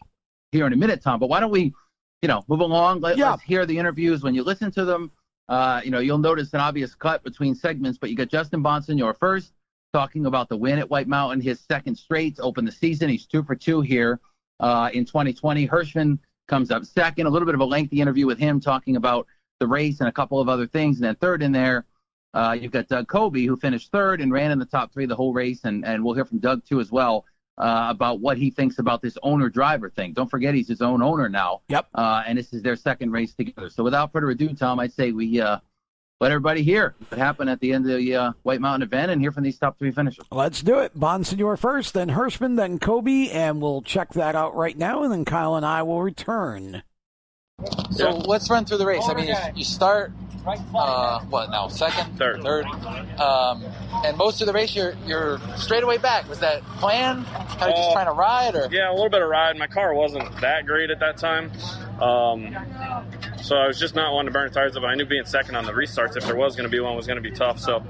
[0.51, 1.21] here in a minute, Tom.
[1.21, 1.73] But why don't we,
[2.21, 2.99] you know, move along?
[2.99, 4.21] Let, us hear the interviews.
[4.21, 5.09] When you listen to them,
[5.47, 7.97] uh, you know, you'll notice an obvious cut between segments.
[7.97, 9.53] But you got Justin Bonsignore first,
[9.93, 13.07] talking about the win at White Mountain, his second straight to open the season.
[13.07, 14.19] He's two for two here
[14.59, 15.65] uh, in 2020.
[15.65, 17.25] Hirschman comes up second.
[17.25, 19.27] A little bit of a lengthy interview with him talking about
[19.61, 20.97] the race and a couple of other things.
[20.97, 21.85] And then third in there,
[22.33, 25.15] uh, you've got Doug Coby, who finished third and ran in the top three the
[25.15, 27.25] whole race, and, and we'll hear from Doug too as well
[27.57, 30.13] uh, about what he thinks about this owner driver thing.
[30.13, 31.61] Don't forget he's his own owner now.
[31.69, 31.87] Yep.
[31.93, 33.69] Uh, and this is their second race together.
[33.69, 35.57] So without further ado, Tom, I'd say we uh,
[36.21, 39.19] let everybody hear what happened at the end of the uh, White Mountain event and
[39.19, 40.25] hear from these top three finishers.
[40.31, 40.97] Let's do it.
[40.97, 45.25] Bonsignore first, then Hirschman, then Coby, and we'll check that out right now, and then
[45.25, 46.83] Kyle and I will return.
[47.91, 49.03] So let's run through the race.
[49.05, 50.13] I mean, you start
[50.75, 51.67] uh, what now?
[51.67, 52.65] Second, third, third.
[53.19, 53.63] Um,
[54.05, 56.27] and most of the race, you're you're straight away back.
[56.29, 57.25] Was that planned?
[57.25, 59.57] Kind of uh, just trying to ride, or yeah, a little bit of ride.
[59.57, 61.51] My car wasn't that great at that time,
[62.01, 62.55] um,
[63.41, 64.83] so I was just not wanting to burn tires up.
[64.83, 67.07] I knew being second on the restarts, if there was going to be one, was
[67.07, 67.59] going to be tough.
[67.59, 67.83] So,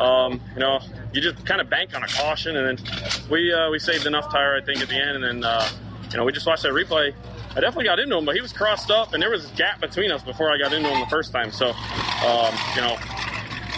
[0.00, 0.80] um, you know,
[1.12, 2.86] you just kind of bank on a caution, and then
[3.30, 5.68] we uh, we saved enough tire, I think, at the end, and then uh,
[6.10, 7.14] you know we just watched that replay.
[7.56, 9.80] I definitely got into him, but he was crossed up, and there was a gap
[9.80, 11.50] between us before I got into him the first time.
[11.50, 12.96] So, um, you know,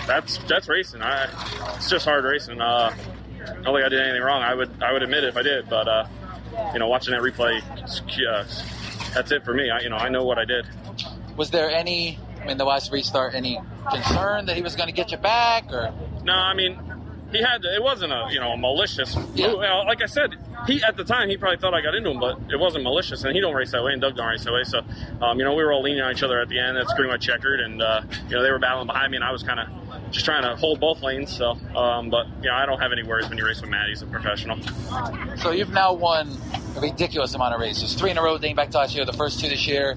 [0.07, 1.01] that's that's racing.
[1.01, 1.29] I,
[1.77, 2.61] it's just hard racing.
[2.61, 2.93] Uh,
[3.41, 4.43] I don't think I did anything wrong.
[4.43, 6.07] I would I would admit it if I did, but uh,
[6.73, 8.45] you know, watching that replay, uh,
[9.15, 9.71] that's it for me.
[9.71, 10.67] I, you know, I know what I did.
[11.37, 13.61] Was there any in the last restart any
[13.93, 15.93] concern that he was going to get you back, or
[16.25, 16.33] no?
[16.33, 16.77] I mean,
[17.31, 19.49] he had it wasn't a you know a malicious Yeah.
[19.53, 19.59] move.
[19.87, 20.35] Like I said,
[20.67, 23.25] he at the time he probably thought I got into him, but it wasn't malicious,
[23.25, 24.65] and he don't race that way, and Doug don't race that way.
[24.65, 24.83] So,
[25.23, 26.77] um, you know, we were all leaning on each other at the end.
[26.77, 29.33] That's pretty much checkered, and uh, you know they were battling behind me, and I
[29.33, 29.69] was kind of
[30.11, 31.37] just trying to hold both lanes.
[31.37, 33.89] So, um, but you know, I don't have any worries when you race with Matt.
[33.89, 34.59] He's a professional.
[35.37, 36.37] so you've now won
[36.77, 39.13] a ridiculous amount of races, three in a row dating back to last year, the
[39.13, 39.95] first two this year.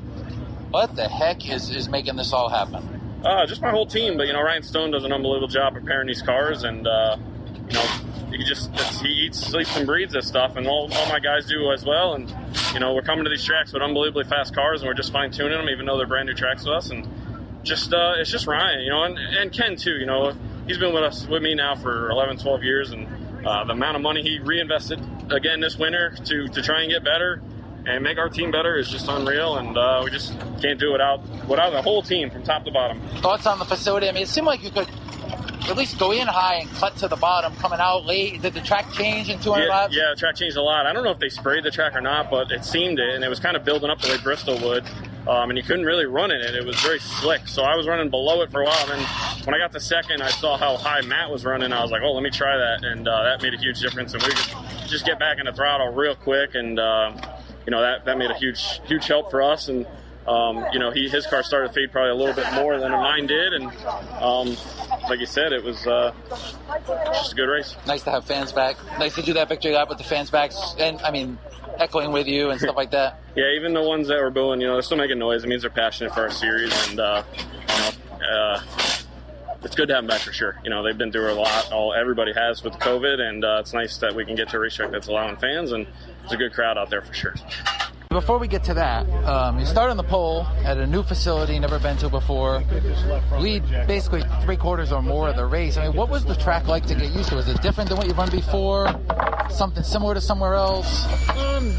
[0.69, 3.01] What the heck is is making this all happen?
[3.23, 6.07] Uh, just my whole team, but you know Ryan Stone does an unbelievable job preparing
[6.07, 7.17] these cars, and uh,
[7.67, 7.85] you know
[8.31, 11.71] he just he eats, sleeps, and breathes this stuff, and all, all my guys do
[11.71, 12.13] as well.
[12.13, 12.33] And
[12.73, 15.31] you know we're coming to these tracks with unbelievably fast cars, and we're just fine
[15.31, 16.89] tuning them, even though they're brand new tracks to us.
[16.89, 17.07] And
[17.63, 19.97] just uh, it's just Ryan, you know, and, and Ken too.
[19.97, 20.33] You know
[20.67, 23.07] he's been with us with me now for 11, 12 years, and
[23.45, 24.99] uh, the amount of money he reinvested
[25.31, 27.41] again this winter to to try and get better
[27.85, 30.91] and make our team better is just unreal, and uh, we just can't do it
[30.93, 33.01] without without the whole team from top to bottom.
[33.21, 34.07] Thoughts on the facility?
[34.07, 34.87] I mean, it seemed like you could
[35.69, 38.41] at least go in high and cut to the bottom, coming out late.
[38.41, 39.95] Did the track change in 200 Yeah, laps?
[39.95, 40.85] yeah, the track changed a lot.
[40.85, 43.23] I don't know if they sprayed the track or not, but it seemed it, and
[43.23, 44.83] it was kind of building up the way Bristol would.
[45.27, 46.55] Um, and you couldn't really run in it.
[46.55, 47.47] It was very slick.
[47.47, 48.91] So I was running below it for a while.
[48.91, 49.07] And then
[49.45, 51.71] when I got to second, I saw how high Matt was running.
[51.71, 52.83] I was like, oh, let me try that.
[52.83, 54.15] And uh, that made a huge difference.
[54.15, 56.55] And we could just get back in the throttle real quick.
[56.55, 57.11] And, uh,
[57.67, 59.69] you know, that, that made a huge, huge help for us.
[59.69, 59.85] And,
[60.27, 62.91] um, you know, he, his car started to fade probably a little bit more than
[62.91, 63.53] mine did.
[63.53, 63.65] And,
[64.19, 64.55] um,
[65.09, 66.13] like you said, it was uh,
[67.07, 67.75] just a good race.
[67.87, 68.77] Nice to have fans back.
[68.99, 71.37] Nice to do that victory lap with the fans back, and I mean,
[71.79, 73.19] echoing with you and stuff like that.
[73.33, 75.45] Yeah, even the ones that were booing, you know, they're still making noise.
[75.45, 77.45] It means they're passionate for our series, and uh, you
[77.77, 78.61] know, uh,
[79.63, 80.59] it's good to have them back for sure.
[80.65, 81.71] You know, they've been through a lot.
[81.71, 84.59] All everybody has with COVID, and uh, it's nice that we can get to a
[84.59, 85.87] racetrack that's allowing fans, and
[86.19, 87.35] there's a good crowd out there for sure.
[88.11, 91.57] Before we get to that, um, you start on the pole at a new facility,
[91.57, 92.61] never been to before.
[93.39, 95.77] Lead basically three quarters or more of the race.
[95.77, 97.35] I mean, what was the track like to get used to?
[97.35, 98.89] Was it different than what you've run before?
[99.49, 101.05] Something similar to somewhere else?
[101.37, 101.73] Um,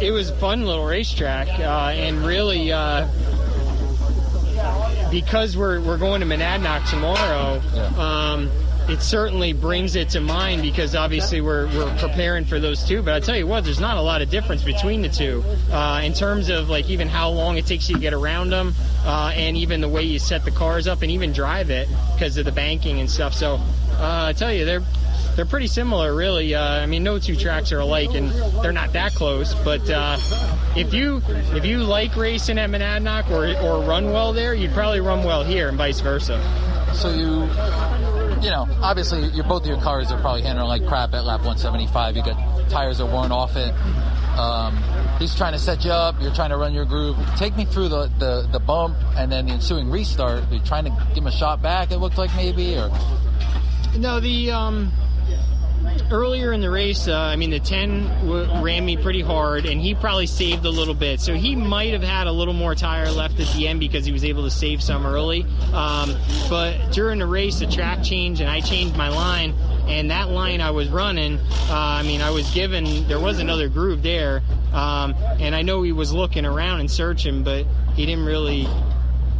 [0.00, 3.06] it was a fun little racetrack, uh, and really, uh,
[5.10, 7.60] because we're we're going to Monadnock tomorrow,
[8.00, 8.50] um,
[8.88, 13.02] it certainly brings it to mind because obviously we're we're preparing for those two.
[13.02, 16.00] But I tell you what, there's not a lot of difference between the two uh,
[16.02, 18.74] in terms of like even how long it takes you to get around them,
[19.04, 22.36] uh, and even the way you set the cars up and even drive it because
[22.36, 23.34] of the banking and stuff.
[23.34, 23.54] So
[23.98, 24.82] uh, I tell you, they're
[25.36, 26.54] they're pretty similar, really.
[26.54, 28.30] Uh, I mean, no two tracks are alike, and
[28.62, 29.54] they're not that close.
[29.54, 30.16] But uh,
[30.76, 31.22] if you
[31.54, 35.44] if you like racing at Monadnock or or run well there, you'd probably run well
[35.44, 36.42] here, and vice versa.
[36.94, 37.48] So you,
[38.42, 41.40] you know, obviously, your both of your cars are probably handling like crap at lap
[41.40, 42.16] 175.
[42.16, 43.74] You got tires are worn off it.
[44.38, 44.76] Um,
[45.18, 46.14] he's trying to set you up.
[46.20, 47.16] You're trying to run your groove.
[47.36, 50.44] Take me through the, the, the bump and then the ensuing restart.
[50.50, 51.90] You're trying to give him a shot back.
[51.90, 52.90] It looked like maybe, or
[53.96, 54.92] No, the um,
[56.10, 59.80] earlier in the race, uh, I mean, the 10 w- ran me pretty hard, and
[59.80, 61.20] he probably saved a little bit.
[61.20, 64.12] So he might have had a little more tire left at the end because he
[64.12, 65.44] was able to save some early.
[65.72, 66.16] Um,
[66.48, 69.54] but during the race, the track changed, and I changed my line.
[69.86, 73.68] And that line I was running, uh, I mean, I was given, there was another
[73.68, 74.42] groove there.
[74.72, 78.68] Um, and I know he was looking around and searching, but he didn't really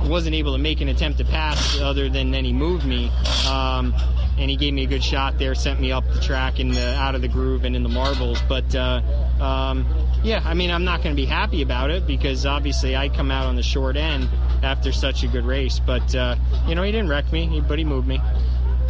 [0.05, 3.11] wasn't able to make an attempt to pass other than then he moved me.
[3.49, 3.95] Um,
[4.39, 7.15] and he gave me a good shot there, sent me up the track the out
[7.17, 8.41] of the groove and in the marbles.
[8.49, 9.03] But uh,
[9.41, 9.85] um,
[10.23, 13.31] yeah, I mean, I'm not going to be happy about it because obviously I come
[13.31, 14.29] out on the short end
[14.63, 15.81] after such a good race.
[15.81, 18.21] But uh, you know, he didn't wreck me, but he moved me.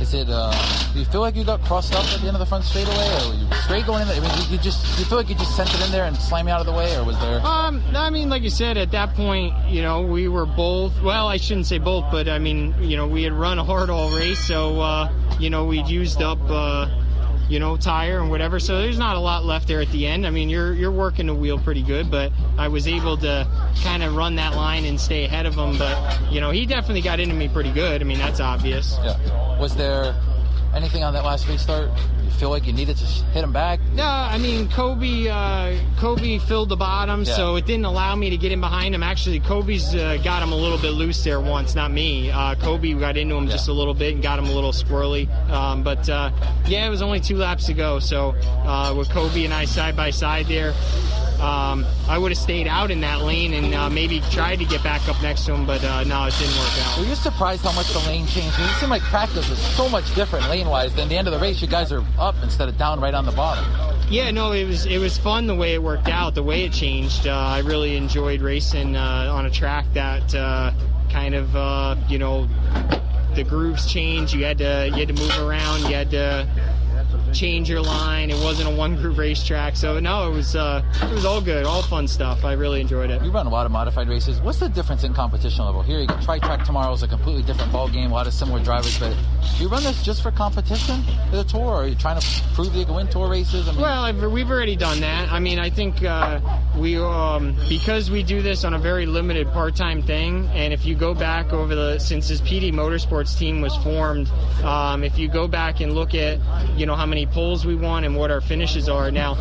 [0.01, 0.29] Is it?
[0.31, 0.53] Uh,
[0.93, 2.97] do you feel like you got crossed up at the end of the front straightaway,
[2.97, 4.09] or were you straight going in?
[4.09, 4.17] There?
[4.17, 6.17] I mean, you, you just you feel like you just sent it in there and
[6.17, 7.41] slammed me out of the way, or was there?
[7.45, 11.01] Um, I mean, like you said, at that point, you know, we were both.
[11.03, 14.11] Well, I shouldn't say both, but I mean, you know, we had run hard all
[14.17, 16.89] race, so uh, you know, we'd used up, uh,
[17.49, 18.61] you know, tire and whatever.
[18.61, 20.27] So there's not a lot left there at the end.
[20.27, 23.49] I mean, you're you're working the wheel pretty good, but I was able to
[23.83, 25.79] kind of run that line and stay ahead of him.
[25.79, 28.01] But you know, he definitely got into me pretty good.
[28.01, 28.97] I mean, that's obvious.
[29.03, 29.59] Yeah.
[29.59, 30.15] Was there
[30.75, 31.91] anything on that last restart?
[32.29, 33.81] You feel like you needed to hit him back?
[33.95, 35.27] No, I mean Coby.
[35.29, 37.33] Uh, Coby filled the bottom, Yeah.
[37.35, 39.03] so it didn't allow me to get in behind him.
[39.03, 42.31] Actually, Coby's uh, got him a little bit loose there once, not me.
[42.31, 45.27] Uh, Coby got into him just a little bit and got him a little squirrely.
[45.51, 46.31] Um, but uh,
[46.67, 47.99] yeah, it was only two laps to go.
[47.99, 48.35] So
[48.67, 50.75] uh, with Coby and I side by side there.
[51.41, 54.83] Um, I would have stayed out in that lane and uh, maybe tried to get
[54.83, 56.99] back up next to him, but uh, no, it didn't work out.
[56.99, 58.59] Were you surprised how much the lane changed?
[58.59, 60.95] It seemed like practice was so much different lane-wise.
[60.97, 63.25] Than the end of the race, you guys are up instead of down right on
[63.25, 63.65] the bottom.
[64.11, 66.73] Yeah, no, it was it was fun the way it worked out, the way it
[66.73, 67.27] changed.
[67.27, 70.73] Uh, I really enjoyed racing uh, on a track that uh,
[71.11, 72.49] kind of uh, you know
[73.35, 74.33] the grooves changed.
[74.33, 75.83] You had to you had to move around.
[75.83, 76.49] You had to
[77.33, 78.31] change your line.
[78.31, 81.65] It wasn't a one groove racetrack, so no, it was uh, it was all good,
[81.65, 82.45] all fun stuff.
[82.45, 83.23] I really enjoyed it.
[83.23, 84.41] You run a lot of modified races.
[84.41, 85.83] What's the difference in competition level?
[85.83, 88.11] Here, you got tri track tomorrow is a completely different ball game.
[88.11, 89.15] A lot of similar drivers, but
[89.57, 92.27] do you run this just for competition for the tour, or are you trying to
[92.55, 93.69] prove that you can win tour races?
[93.69, 95.31] I mean, Well, I've, we've already done that.
[95.33, 96.41] I mean, I think uh,
[96.77, 100.95] we um, because we do this on a very limited part-time thing, and if you
[100.95, 104.31] go back over the since this PD Motorsports team was formed,
[104.63, 106.39] um, if you go back and look at
[106.77, 109.11] you know how many poles we won and what our finishes are.
[109.11, 109.35] Now,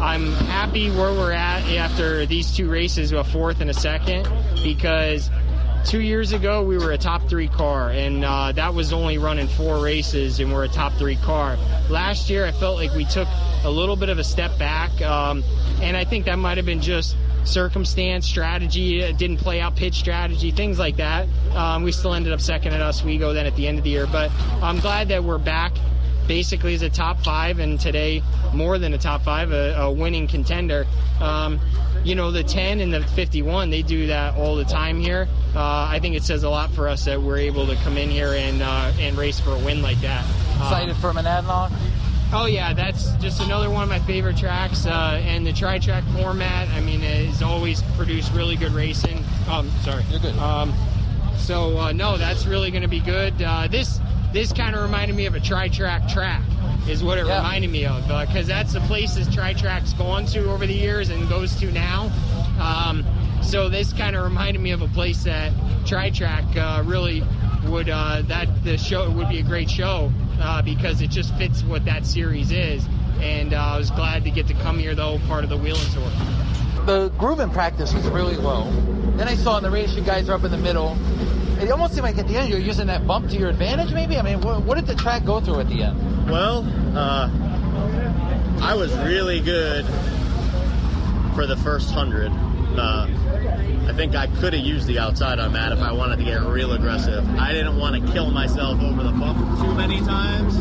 [0.00, 4.28] I'm happy where we're at after these two races, a fourth and a second,
[4.62, 5.30] because
[5.84, 9.48] two years ago we were a top three car and uh, that was only running
[9.48, 11.56] four races and we're a top three car.
[11.90, 13.28] Last year i felt like we took
[13.64, 15.42] a little bit of a step back um,
[15.80, 19.94] and i think that might have been just circumstance strategy it didn't play out pitch
[19.94, 21.26] strategy things like that.
[21.52, 24.06] Um, we still ended up second at oswego then at the end of the year
[24.06, 24.30] but
[24.62, 25.72] i'm glad that we're back
[26.26, 28.22] basically as a top five and today
[28.54, 30.86] more than a top five a, a winning contender
[31.20, 31.58] um,
[32.04, 35.88] you know the 10 and the 51 they do that all the time here uh,
[35.90, 38.34] i think it says a lot for us that we're able to come in here
[38.34, 40.24] and uh, and race for a win like that
[40.56, 41.72] Um, excited for Monadnock?
[42.34, 46.66] Oh yeah, that's just another one of my favorite tracks, uh, and the tri-track format.
[46.70, 49.22] I mean, has always produced really good racing.
[49.50, 50.34] Um, sorry, You're good.
[50.38, 50.72] Um,
[51.36, 53.34] so uh, no, that's really going to be good.
[53.42, 54.00] Uh, this
[54.32, 56.42] this kind of reminded me of a tri-track track,
[56.88, 57.36] is what it Yeah.
[57.36, 61.54] reminded me of, because that's the places tri-track's gone to over the years and goes
[61.56, 62.10] to now.
[62.60, 63.04] Um,
[63.42, 65.52] so this kind of reminded me of a place that
[65.86, 67.22] tri-track uh, really
[67.66, 71.62] would uh, that the show would be a great show uh, because it just fits
[71.62, 72.84] what that series is.
[73.20, 75.86] And uh, I was glad to get to come here though, part of the Whelen
[75.92, 76.10] tour.
[76.86, 78.64] the groove in practice was really low.
[79.16, 80.96] Then I saw in the race you guys are up in the middle.
[81.62, 84.16] It almost seemed like at the end you're using that bump to your advantage, maybe.
[84.16, 86.28] I mean, what, what did the track go through at the end?
[86.28, 86.64] Well,
[86.96, 87.30] uh,
[88.60, 89.86] I was really good
[91.36, 92.32] for the first hundred.
[92.32, 93.06] Uh,
[93.86, 96.40] I think I could have used the outside on that if I wanted to get
[96.42, 97.24] real aggressive.
[97.38, 100.56] I didn't want to kill myself over the bump too many times.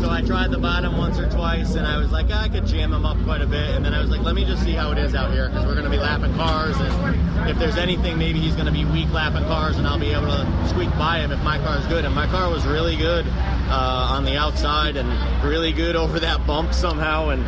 [0.00, 2.92] So I tried the bottom once or twice, and I was like, I could jam
[2.92, 3.70] him up quite a bit.
[3.70, 5.66] And then I was like, let me just see how it is out here, because
[5.66, 8.84] we're going to be lapping cars, and if there's anything, maybe he's going to be
[8.84, 12.04] weak lapping cars, and I'll be able to squeak by him if my car's good.
[12.04, 15.08] And my car was really good uh, on the outside, and
[15.44, 17.30] really good over that bump somehow.
[17.30, 17.44] And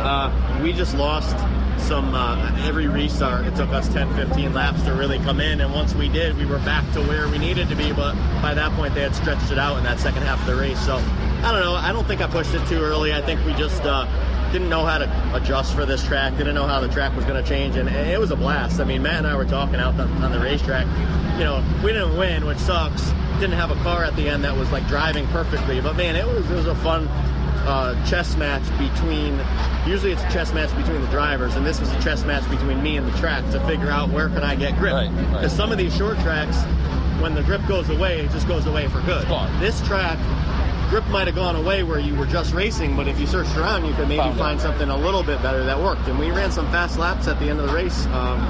[0.00, 1.36] uh, we just lost
[1.80, 5.72] some uh, every restart it took us 10 15 laps to really come in and
[5.72, 8.70] once we did we were back to where we needed to be but by that
[8.72, 10.98] point they had stretched it out in that second half of the race so
[11.42, 13.82] i don't know i don't think i pushed it too early i think we just
[13.82, 14.06] uh,
[14.52, 17.42] didn't know how to adjust for this track didn't know how the track was going
[17.42, 19.98] to change and it was a blast i mean matt and i were talking out
[19.98, 20.86] on, on the racetrack
[21.38, 24.56] you know we didn't win which sucks didn't have a car at the end that
[24.56, 27.08] was like driving perfectly but man it was it was a fun
[27.66, 29.38] uh, chess match between.
[29.86, 32.82] Usually it's a chess match between the drivers, and this was a chess match between
[32.82, 34.92] me and the track to figure out where can I get grip.
[34.92, 35.32] Right, right.
[35.32, 36.56] Because some of these short tracks,
[37.22, 39.26] when the grip goes away, it just goes away for good.
[39.60, 40.18] This track,
[40.90, 43.86] grip might have gone away where you were just racing, but if you searched around,
[43.86, 44.38] you could maybe Found it.
[44.38, 46.06] find something a little bit better that worked.
[46.08, 48.06] And we ran some fast laps at the end of the race.
[48.06, 48.40] Um,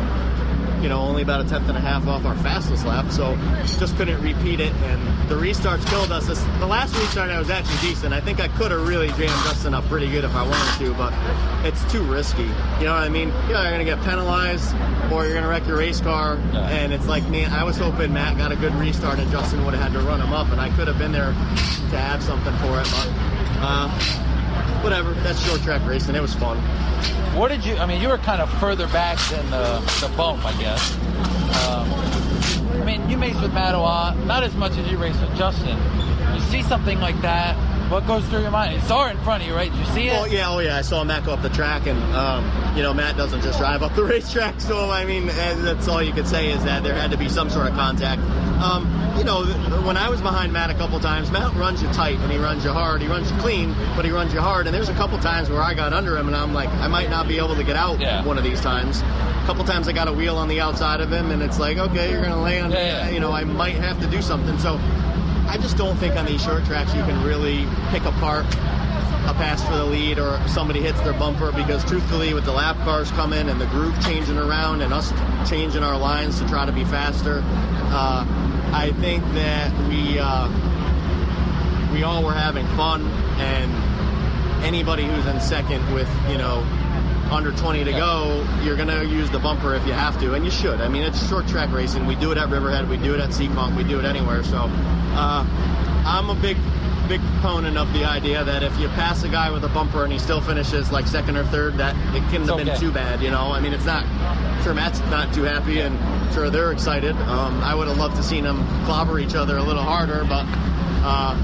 [0.83, 3.37] you know, only about a tenth and a half off our fastest lap, so
[3.79, 4.73] just couldn't repeat it.
[4.73, 6.27] And the restarts killed us.
[6.27, 8.15] This, the last restart I was actually decent.
[8.15, 10.95] I think I could have really jammed Justin up pretty good if I wanted to,
[10.95, 11.13] but
[11.67, 12.43] it's too risky.
[12.43, 13.29] You know what I mean?
[13.29, 14.75] You know, you're gonna get penalized,
[15.13, 18.39] or you're gonna wreck your race car, and it's like, man, I was hoping Matt
[18.39, 20.75] got a good restart and Justin would have had to run him up, and I
[20.77, 23.09] could have been there to have something for it, but.
[23.63, 24.30] Uh,
[24.83, 26.15] Whatever, that's short track racing.
[26.15, 26.57] It was fun.
[27.37, 27.77] What did you?
[27.77, 30.97] I mean, you were kind of further back than the, the bump, I guess.
[31.69, 31.93] Um,
[32.81, 33.79] I mean, you race with Matt a
[34.27, 35.77] not as much as you raced with Justin.
[36.35, 37.57] You see something like that,
[37.91, 38.73] what goes through your mind?
[38.73, 39.71] You saw it in front of you, right?
[39.71, 40.17] Did you see it?
[40.17, 40.77] Oh yeah, oh yeah.
[40.77, 42.45] I saw Matt go up the track, and um,
[42.81, 44.59] you know, Matt doesn't just drive up the racetrack.
[44.59, 47.51] So, I mean, that's all you could say is that there had to be some
[47.51, 48.23] sort of contact.
[48.63, 48.87] Um,
[49.19, 49.45] you know,
[49.85, 52.65] when I was behind Matt a couple times, Matt runs you tight and he runs
[52.65, 53.03] you hard.
[53.03, 54.67] He runs you clean, but he runs you hard.
[54.67, 57.11] And there's a couple times where I got under him and I'm like, I might
[57.11, 58.25] not be able to get out yeah.
[58.25, 59.03] one of these times.
[59.03, 61.77] A couple times I got a wheel on the outside of him and it's like,
[61.77, 62.73] okay, you're going to land.
[62.73, 63.11] Yeah, yeah.
[63.11, 64.59] You know, I might have to do something.
[64.59, 64.79] So
[65.49, 68.47] I just don't think on these short tracks you can really pick apart
[69.27, 72.77] a pass for the lead or somebody hits their bumper because truthfully with the lap
[72.79, 75.13] cars coming and the groove changing around and us
[75.49, 78.25] changing our lines to try to be faster uh,
[78.73, 80.49] i think that we uh,
[81.93, 83.07] we all were having fun
[83.39, 86.65] and anybody who's in second with you know
[87.31, 90.45] under 20 to go, you're going to use the bumper if you have to, and
[90.45, 90.81] you should.
[90.81, 92.07] I mean, it's short track racing.
[92.07, 94.43] We do it at Riverhead, we do it at Seekonk, we do it anywhere.
[94.43, 95.47] So uh,
[96.05, 96.57] I'm a big
[97.11, 100.13] big proponent of the idea that if you pass a guy with a bumper and
[100.13, 103.21] he still finishes like second or third, that it couldn't have been too bad.
[103.21, 104.05] You know, I mean, it's not.
[104.05, 107.17] I'm sure Matt's not too happy, and I'm sure they're excited.
[107.17, 110.45] Um, I would have loved to seen them clobber each other a little harder, but
[111.03, 111.35] uh,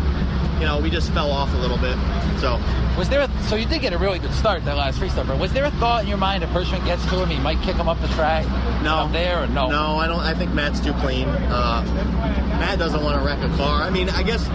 [0.61, 1.96] you know, we just fell off a little bit.
[2.38, 2.62] So.
[2.96, 5.52] Was there a, so you did get a really good start that last freestyle, was
[5.52, 7.88] there a thought in your mind if Hirschman gets to him, he might kick him
[7.88, 8.46] up the track?
[8.85, 9.68] No, there or no?
[9.68, 10.20] No, I don't.
[10.20, 11.26] I think Matt's too clean.
[11.29, 11.83] Uh,
[12.61, 13.83] Matt doesn't want to wreck a car.
[13.83, 14.48] I mean, I guess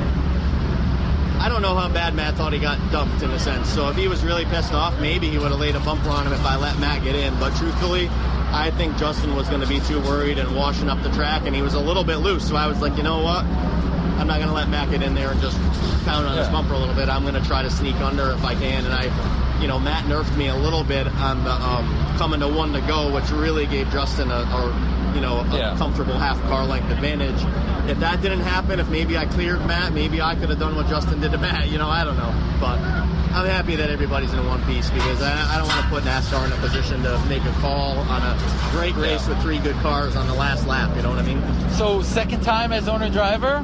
[1.41, 3.67] I don't know how bad Matt thought he got dumped in a sense.
[3.67, 6.27] So if he was really pissed off, maybe he would have laid a bumper on
[6.27, 7.33] him if I let Matt get in.
[7.39, 8.09] But truthfully,
[8.53, 11.55] I think Justin was going to be too worried and washing up the track, and
[11.55, 12.47] he was a little bit loose.
[12.47, 13.43] So I was like, you know what?
[13.43, 15.57] I'm not going to let Matt get in there and just
[16.05, 16.43] pound on yeah.
[16.43, 17.09] his bumper a little bit.
[17.09, 18.85] I'm going to try to sneak under if I can.
[18.85, 22.49] And I, you know, Matt nerfed me a little bit on the um, coming to
[22.49, 25.75] one to go, which really gave Justin a, a you know, a yeah.
[25.75, 27.41] comfortable half car length advantage
[27.91, 30.87] if that didn't happen, if maybe I cleared Matt, maybe I could have done what
[30.87, 31.67] Justin did to Matt.
[31.67, 32.33] You know, I don't know.
[32.59, 36.03] But I'm happy that everybody's in one piece because I, I don't want to put
[36.03, 39.75] NASCAR in a position to make a call on a great race with three good
[39.77, 40.95] cars on the last lap.
[40.95, 41.69] You know what I mean?
[41.71, 43.59] So, second time as owner driver,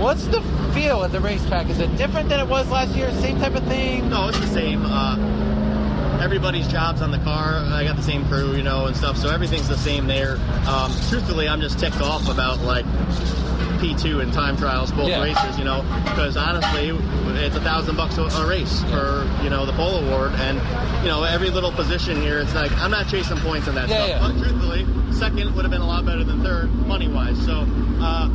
[0.00, 0.40] what's the
[0.72, 1.68] feel at the racetrack?
[1.68, 3.12] Is it different than it was last year?
[3.20, 4.08] Same type of thing?
[4.08, 4.82] No, it's the same.
[4.86, 5.16] Uh,
[6.22, 7.56] everybody's jobs on the car.
[7.56, 9.18] I got the same crew, you know, and stuff.
[9.18, 10.36] So everything's the same there.
[10.66, 12.86] Um, truthfully, I'm just ticked off about like
[13.80, 15.22] P2 and time trials, both yeah.
[15.22, 16.90] races, you know, because honestly,
[17.42, 20.32] it's a thousand bucks a race for, you know, the pole award.
[20.34, 20.58] And,
[21.02, 24.06] you know, every little position here, it's like, I'm not chasing points in that yeah,
[24.06, 24.08] stuff.
[24.08, 24.28] Yeah.
[24.28, 27.42] But truthfully, second would have been a lot better than third, money wise.
[27.44, 27.64] So,
[28.00, 28.28] uh,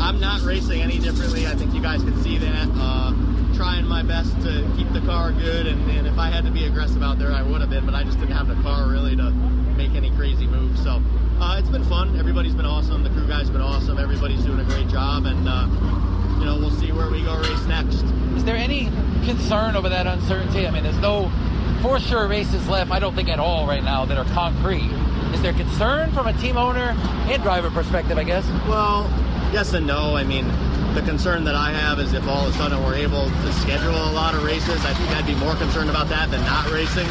[0.00, 1.46] I'm not racing any differently.
[1.46, 2.68] I think you guys can see that.
[2.74, 3.12] Uh,
[3.54, 6.64] trying my best to keep the car good, and, and if I had to be
[6.66, 9.14] aggressive out there, I would have been, but I just didn't have the car really
[9.16, 10.82] to make any crazy moves.
[10.82, 11.00] So
[11.40, 12.18] uh, it's been fun.
[12.18, 13.02] Everybody's been awesome.
[13.02, 13.98] The crew guys been awesome.
[13.98, 15.66] Everybody's doing a great job, and uh,
[16.38, 18.02] you know we'll see where we go race next.
[18.36, 18.86] Is there any
[19.24, 20.66] concern over that uncertainty?
[20.66, 21.30] I mean, there's no
[21.82, 22.90] for sure races left.
[22.90, 24.90] I don't think at all right now that are concrete.
[25.34, 26.94] Is there concern from a team owner
[27.28, 28.18] and driver perspective?
[28.18, 28.46] I guess.
[28.68, 29.02] Well,
[29.52, 30.16] yes and no.
[30.16, 30.46] I mean,
[30.94, 33.90] the concern that I have is if all of a sudden we're able to schedule
[33.90, 37.06] a lot of races, I think I'd be more concerned about that than not racing.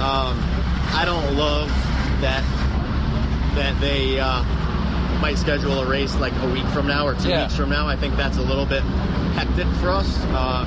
[0.00, 0.36] Um,
[0.94, 1.68] I don't love
[2.20, 2.42] that
[3.58, 4.42] that they uh,
[5.20, 7.42] might schedule a race like a week from now or two yeah.
[7.42, 7.88] weeks from now.
[7.88, 8.82] I think that's a little bit
[9.34, 10.08] hectic for us.
[10.28, 10.64] Uh,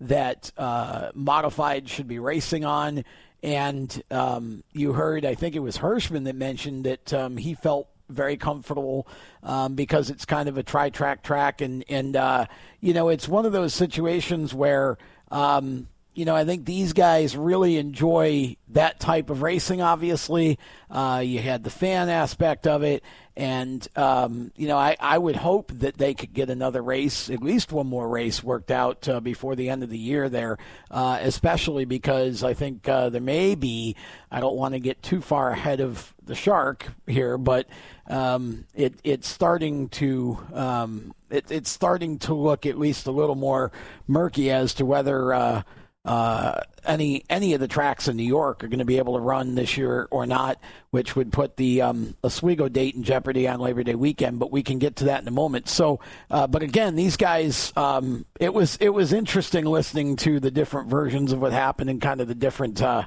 [0.00, 3.04] that uh, modified should be racing on.
[3.42, 7.88] And um, you heard, I think it was Hirschman that mentioned that um, he felt
[8.08, 9.06] very comfortable
[9.42, 12.46] um, because it's kind of a tri-track track, and and uh,
[12.80, 14.98] you know it's one of those situations where
[15.30, 15.88] um,
[16.18, 19.80] you know, I think these guys really enjoy that type of racing.
[19.80, 20.58] Obviously,
[20.90, 23.04] uh, you had the fan aspect of it,
[23.36, 27.40] and um, you know, I, I would hope that they could get another race, at
[27.40, 30.28] least one more race, worked out uh, before the end of the year.
[30.28, 30.58] There,
[30.90, 33.94] uh, especially because I think uh, there may be.
[34.28, 37.68] I don't want to get too far ahead of the shark here, but
[38.08, 43.36] um, it, it's starting to um, it, it's starting to look at least a little
[43.36, 43.70] more
[44.08, 45.64] murky as to whether
[46.08, 49.20] uh, any any of the tracks in New York are going to be able to
[49.20, 50.58] run this year or not,
[50.90, 54.38] which would put the um, Oswego date in jeopardy on Labor Day weekend.
[54.38, 55.68] But we can get to that in a moment.
[55.68, 56.00] So,
[56.30, 60.88] uh, but again, these guys, um, it was it was interesting listening to the different
[60.88, 62.80] versions of what happened and kind of the different.
[62.80, 63.04] Uh,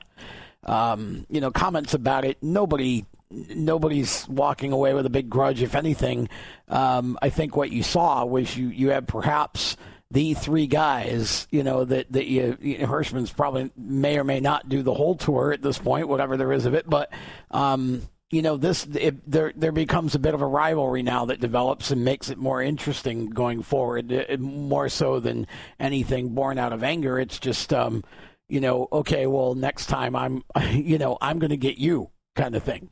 [0.64, 2.38] um, you know, comments about it.
[2.43, 5.64] Nobody nobody's walking away with a big grudge.
[5.64, 6.30] If anything,
[6.68, 9.76] um, I think what you saw was you you had perhaps
[10.12, 14.39] the three guys, you know, that that you, you know, Hirschman's probably may or may
[14.39, 17.12] not do the whole tour at this point, whatever there is of it, but.
[17.49, 18.03] Um,
[18.34, 21.91] you know this it, there there becomes a bit of a rivalry now that develops
[21.91, 25.45] and makes it more interesting going forward it, more so than
[25.82, 28.05] anything born out of anger it's just um,
[28.47, 32.55] you know okay well next time i'm you know i'm going to get you kind
[32.55, 32.89] of thing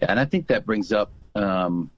[0.00, 1.90] yeah, and I think that brings up, um,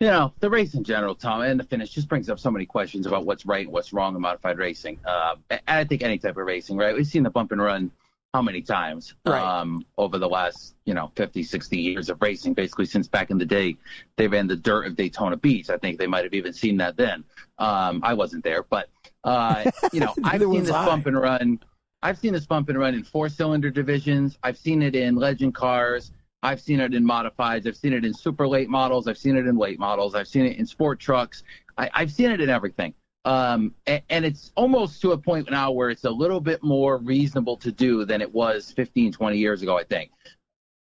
[0.00, 2.66] you know, the race in general, Tom, and the finish just brings up so many
[2.66, 4.98] questions about what's right and what's wrong in modified racing.
[5.06, 6.94] Uh, and I think any type of racing, right?
[6.94, 7.90] We've seen the bump and run
[8.34, 9.40] how many times right.
[9.40, 13.38] um, over the last, you know, 50, 60 years of racing, basically since back in
[13.38, 13.76] the day
[14.16, 15.70] they ran the dirt of Daytona Beach.
[15.70, 17.24] I think they might have even seen that then.
[17.58, 18.90] Um, I wasn't there, but,
[19.24, 20.84] uh, you know, I've seen this I.
[20.84, 21.60] bump and run.
[22.02, 24.36] I've seen this bump and run in four cylinder divisions.
[24.42, 26.12] I've seen it in legend cars.
[26.46, 27.66] I've seen it in modifieds.
[27.66, 29.08] I've seen it in super late models.
[29.08, 30.14] I've seen it in late models.
[30.14, 31.42] I've seen it in sport trucks.
[31.76, 32.94] I, have seen it in everything.
[33.24, 36.98] Um, and, and, it's almost to a point now where it's a little bit more
[36.98, 40.12] reasonable to do than it was 15, 20 years ago, I think.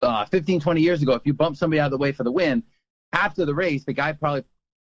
[0.01, 2.31] Uh, 15, 20 years ago, if you bump somebody out of the way for the
[2.31, 2.63] win,
[3.13, 4.45] after the race, the guy probably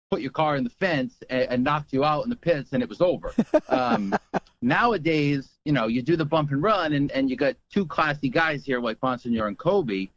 [0.10, 2.82] put your car in the fence and, and knocked you out in the pits and
[2.82, 3.32] it was over.
[3.70, 4.16] Um,
[4.64, 8.30] nowadays, you know, you do the bump and run and, and you got two classy
[8.30, 10.10] guys here like Bonsignore and Coby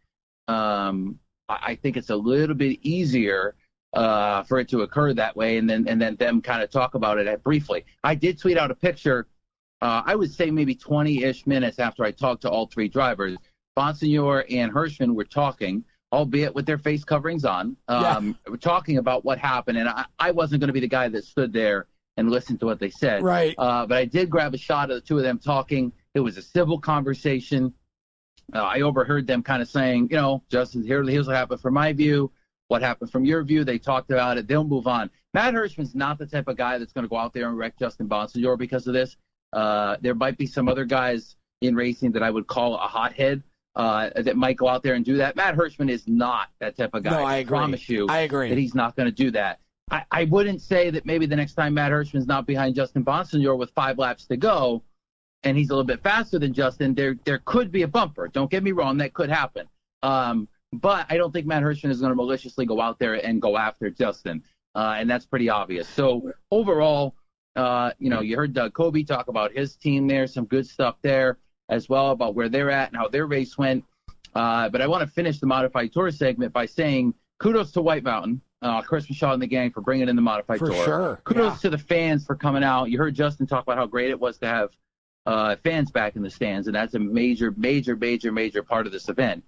[0.49, 1.19] um,
[1.49, 3.55] I think it's a little bit easier
[3.93, 6.95] uh, for it to occur that way, and then and then them kind of talk
[6.95, 7.85] about it briefly.
[8.03, 9.27] I did tweet out a picture.
[9.83, 13.37] Uh, I would say maybe 20-ish minutes after I talked to all three drivers.
[13.77, 17.77] Bonsignore and Hirschman were talking, albeit with their face coverings on.
[17.87, 18.57] Um, yeah.
[18.57, 21.53] Talking about what happened, and I, I wasn't going to be the guy that stood
[21.53, 21.87] there
[22.17, 23.23] and listened to what they said.
[23.23, 23.55] Right.
[23.59, 25.93] Uh, but I did grab a shot of the two of them talking.
[26.15, 27.75] It was a civil conversation
[28.55, 31.75] uh, I overheard them kind of saying, you know, Justin, here, here's what happened from
[31.75, 32.31] my view.
[32.69, 33.65] What happened from your view?
[33.65, 34.49] They talked about it.
[34.49, 35.11] They'll move on.
[35.35, 37.79] Matt Hirschman's not the type of guy that's going to go out there and wreck
[37.79, 39.17] Justin Bonsignore because of this.
[39.53, 43.43] Uh, there might be some other guys in racing that I would call a hothead
[43.77, 45.37] uh, that might go out there and do that.
[45.37, 47.11] Matt Hirschman is not that type of guy.
[47.11, 47.49] No, I, I agree.
[47.49, 48.49] promise you I agree.
[48.49, 49.61] that he's not going to do that.
[49.91, 53.57] I, I wouldn't say that maybe the next time Matt Hirschman's not behind Justin Bonsignore
[53.57, 54.83] with five laps to go–
[55.47, 58.29] and he's a little bit faster than Justin, there there could be a bumper.
[58.29, 59.67] Don't get me wrong, that could happen.
[60.03, 63.41] Um, but I don't think Matt Hirschman is going to maliciously go out there and
[63.41, 64.43] go after Justin,
[64.75, 65.89] uh, and that's pretty obvious.
[65.89, 67.15] So overall,
[67.55, 70.97] uh, you know, you heard Doug Coby talk about his team there, some good stuff
[71.03, 71.39] there
[71.69, 73.85] as well about where they're at and how their race went.
[74.35, 78.03] Uh, but I want to finish the modified tour segment by saying kudos to White
[78.03, 80.85] Mountain, uh, Chris Michaud and the gang for bringing in the modified for tour.
[80.85, 81.21] Sure.
[81.25, 81.59] Kudos yeah.
[81.59, 82.91] to the fans for coming out.
[82.91, 84.71] You heard Justin talk about how great it was to have
[85.27, 88.93] uh, fans back in the stands, and that's a major, major, major, major part of
[88.93, 89.45] this event.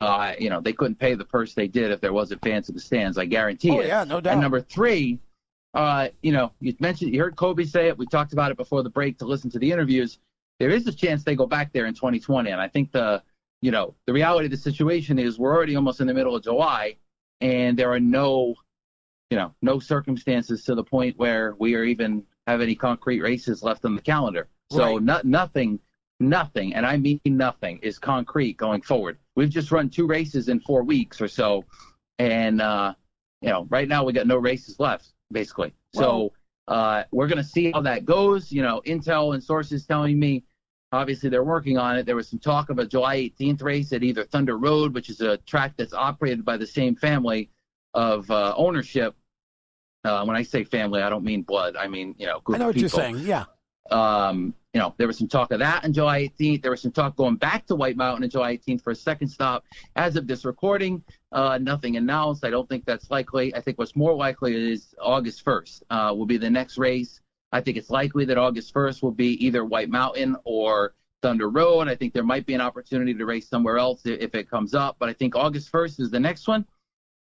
[0.00, 2.74] Uh, you know, they couldn't pay the purse they did if there wasn't fans in
[2.74, 3.18] the stands.
[3.18, 3.86] I guarantee oh, it.
[3.86, 4.32] yeah, no doubt.
[4.32, 5.20] And number three,
[5.74, 7.96] uh, you know, you mentioned, you heard Coby say it.
[7.96, 10.18] We talked about it before the break to listen to the interviews.
[10.58, 13.22] There is a chance they go back there in 2020, and I think the,
[13.60, 16.42] you know, the reality of the situation is we're already almost in the middle of
[16.42, 16.96] July,
[17.40, 18.56] and there are no,
[19.30, 23.62] you know, no circumstances to the point where we are even have any concrete races
[23.62, 24.48] left on the calendar.
[24.72, 25.02] So right.
[25.02, 25.80] no, nothing,
[26.20, 29.18] nothing, and I mean nothing, is concrete going forward.
[29.36, 31.64] We've just run two races in four weeks or so,
[32.18, 32.94] and uh,
[33.40, 35.72] you know, right now we got no races left, basically.
[35.94, 36.32] So
[36.68, 38.50] uh, we're going to see how that goes.
[38.52, 40.44] You know, intel and sources telling me
[40.92, 42.04] Obviously, they're working on it.
[42.04, 45.22] There was some talk of a July 18th race at either Thunder Road, which is
[45.22, 47.48] a track that's operated by the same family
[47.94, 49.16] of uh, ownership.
[50.04, 51.76] Uh, when I say family, I don't mean blood.
[51.76, 52.98] I mean, you know, I know what you're people.
[52.98, 53.18] saying.
[53.20, 53.44] Yeah.
[53.90, 56.62] Um, you know, there was some talk of that on July 18th.
[56.62, 59.28] There was some talk going back to White Mountain on July 18th for a second
[59.28, 59.64] stop.
[59.96, 62.44] As of this recording, uh, nothing announced.
[62.44, 63.54] I don't think that's likely.
[63.54, 67.20] I think what's more likely is August 1st uh, will be the next race.
[67.52, 71.88] I think it's likely that August 1st will be either White Mountain or Thunder Road.
[71.88, 74.96] I think there might be an opportunity to race somewhere else if it comes up,
[74.98, 76.64] but I think August 1st is the next one.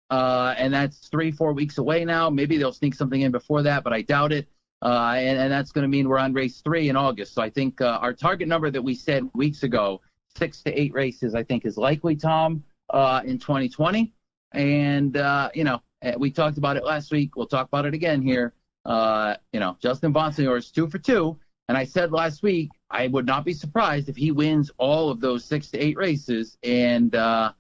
[0.10, 2.30] Uh, and that's three, four weeks away now.
[2.30, 4.48] Maybe they'll sneak something in before that, but I doubt it.
[4.82, 7.34] Uh, and, and, that's going to mean we're on race three in August.
[7.34, 10.02] So I think uh, our target number that we said weeks ago,
[10.38, 14.14] six to eight races, I think is likely, Tom, uh, in 2020.
[14.54, 17.36] And, uh, you know, eh, we talked about it last week.
[17.36, 18.54] We'll talk about it again here.
[18.86, 21.38] Uh, you know, Justin Bonsignore is two for two.
[21.70, 25.20] And I said last week, I would not be surprised if he wins all of
[25.20, 26.56] those six to eight races.
[26.62, 27.52] And, uh,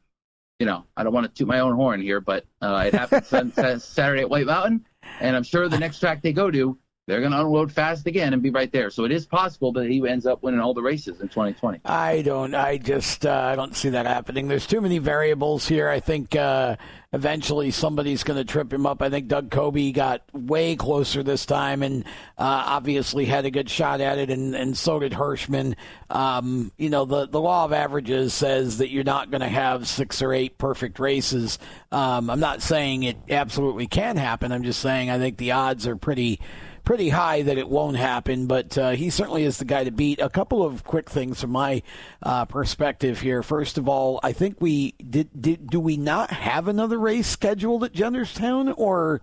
[0.59, 4.22] you know, I don't want to toot my own horn here, but it happened Saturday
[4.22, 4.86] at White Mountain.
[5.20, 6.78] And I'm sure the next track they go to,
[7.08, 8.89] they're going to unload fast again and be right there.
[8.89, 11.80] So it is possible that he ends up winning all the races in 2020.
[11.86, 12.53] I don't.
[12.53, 14.49] I just uh, I don't see that happening.
[14.49, 15.88] There's too many variables here.
[15.88, 16.76] I think uh,
[17.14, 19.01] eventually somebody's going to trip him up.
[19.01, 22.03] I think Doug Coby got way closer this time and
[22.38, 25.76] uh, obviously had a good shot at it, and, and so did Hirschman.
[26.10, 29.88] Um, you know, the, the law of averages says that you're not going to have
[29.88, 31.58] six or eight perfect races.
[31.89, 34.51] Um, I'm not saying it absolutely can happen.
[34.51, 36.41] I'm just saying I think the odds are pretty
[36.88, 40.21] pretty high that it won't happen, but uh, he certainly is the guy to beat.
[40.21, 41.83] A couple of quick things from my
[42.23, 43.43] uh, perspective here.
[43.43, 45.69] First of all, I think we did, did.
[45.69, 49.21] Do we not have another race scheduled at Jennerstown, or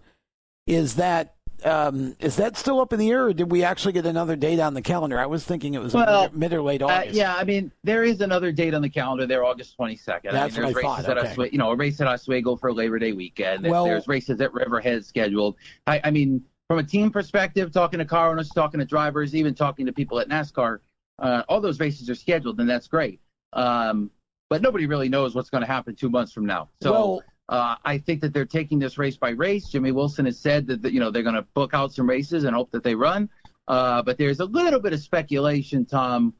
[0.66, 4.04] is that um, is that still up in the air, or did we actually get
[4.04, 5.18] another date on the calendar?
[5.18, 7.14] I was thinking it was well, mid, or late uh, August.
[7.14, 10.04] yeah, I mean there is another date on the calendar there, August 22nd.
[10.04, 11.16] That's I mean, there's what I races thought.
[11.16, 11.30] at Okay.
[11.30, 13.66] Oswego, you know, a race at Oswego for Labor Day weekend.
[13.66, 15.56] Well- there's races at Riverhead scheduled.
[15.86, 19.54] I, I mean, from a team perspective, talking to car owners, talking to drivers, even
[19.54, 20.80] talking to people at NASCAR,
[21.18, 23.20] uh, all those races are scheduled, and that's great.
[23.52, 24.10] Um,
[24.50, 26.70] but nobody really knows what's going to happen two months from now.
[26.82, 26.92] So.
[26.92, 29.68] Well- uh, I think that they're taking this race by race.
[29.68, 32.44] Jimmy Wilson has said that, that you know they're going to book out some races
[32.44, 33.28] and hope that they run.
[33.68, 36.32] Uh, but there's a little bit of speculation, Tom,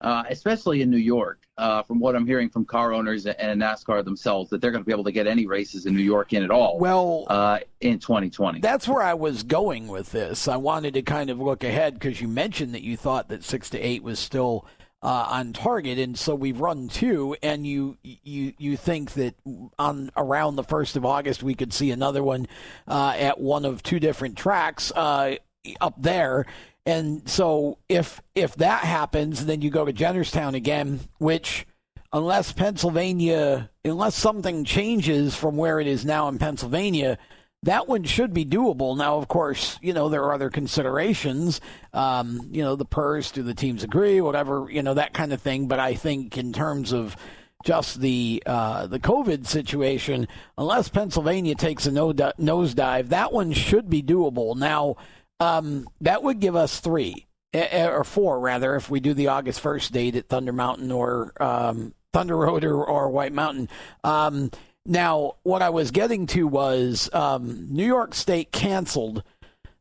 [0.00, 4.04] uh, especially in New York, uh, from what I'm hearing from car owners and NASCAR
[4.04, 6.42] themselves, that they're going to be able to get any races in New York in
[6.42, 6.78] at all.
[6.78, 8.60] Well, uh, in 2020.
[8.60, 10.48] That's where I was going with this.
[10.48, 13.70] I wanted to kind of look ahead because you mentioned that you thought that six
[13.70, 14.66] to eight was still
[15.02, 19.34] uh, on target, and so we've run two, and you you you think that
[19.78, 22.48] on around the first of August we could see another one
[22.88, 25.36] uh, at one of two different tracks uh,
[25.80, 26.46] up there.
[26.86, 31.66] And so if if that happens, then you go to Jennerstown again, which
[32.12, 37.18] unless Pennsylvania, unless something changes from where it is now in Pennsylvania,
[37.64, 38.96] that one should be doable.
[38.96, 41.60] Now, of course, you know there are other considerations.
[41.92, 45.42] Um, you know the purse, do the teams agree, whatever, you know that kind of
[45.42, 45.66] thing.
[45.66, 47.16] But I think in terms of
[47.64, 53.90] just the uh, the COVID situation, unless Pennsylvania takes a no nosedive, that one should
[53.90, 54.54] be doable.
[54.54, 54.96] Now,
[55.40, 59.60] um, that would give us three eh, or four rather if we do the August
[59.60, 63.68] first date at Thunder Mountain or um, Thunder Road or, or White Mountain.
[64.04, 64.50] Um,
[64.84, 69.22] now, what I was getting to was um, New York State canceled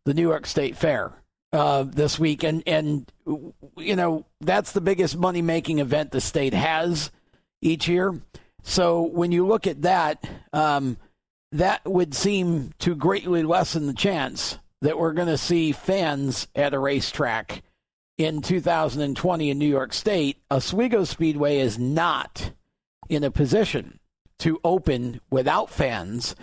[0.03, 1.13] the New York State Fair
[1.53, 3.11] uh, this week, and and
[3.77, 7.11] you know that's the biggest money making event the state has
[7.61, 8.19] each year.
[8.63, 10.97] So when you look at that, um,
[11.51, 16.73] that would seem to greatly lessen the chance that we're going to see fans at
[16.73, 17.63] a racetrack
[18.17, 20.37] in 2020 in New York State.
[20.51, 22.51] Oswego Speedway is not
[23.09, 23.99] in a position
[24.39, 26.35] to open without fans.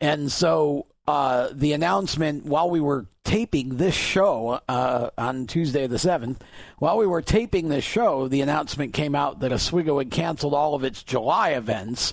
[0.00, 5.96] And so uh, the announcement while we were taping this show uh, on Tuesday the
[5.96, 6.36] 7th,
[6.78, 10.74] while we were taping this show, the announcement came out that Oswego had canceled all
[10.74, 12.12] of its July events.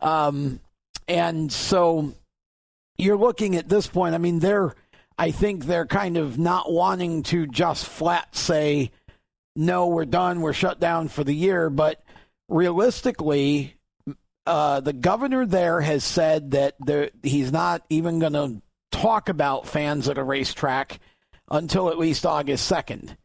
[0.00, 0.60] Um,
[1.08, 2.14] and so
[2.96, 4.74] you're looking at this point, I mean, they're,
[5.18, 8.90] I think they're kind of not wanting to just flat say,
[9.54, 11.70] no, we're done, we're shut down for the year.
[11.70, 12.02] But
[12.48, 13.76] realistically,
[14.46, 19.68] uh, the governor there has said that there, he's not even going to talk about
[19.68, 21.00] fans at a racetrack
[21.50, 23.16] until at least August 2nd.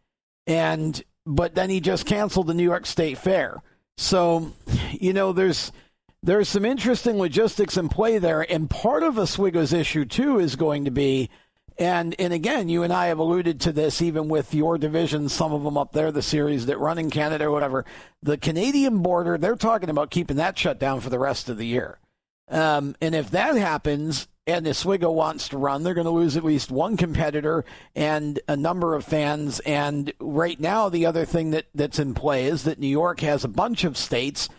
[0.48, 3.62] And but then he just canceled the New York State Fair.
[3.98, 4.54] So,
[4.92, 5.72] you know, there's
[6.24, 10.86] there's some interesting logistics in play there and part of Oswego's issue too is going
[10.86, 11.30] to be
[11.80, 15.54] And and again, you and I have alluded to this even with your division, some
[15.54, 17.86] of them up there, the series that run in Canada or whatever.
[18.22, 21.66] The Canadian border, they're talking about keeping that shut down for the rest of the
[21.66, 21.98] year.
[22.50, 26.44] Um, and if that happens, and Oswego wants to run, they're going to lose at
[26.44, 27.64] least one competitor
[27.96, 29.60] and a number of fans.
[29.62, 33.44] And right now, the other thing that, that's in play is that New York has
[33.44, 34.50] a bunch of states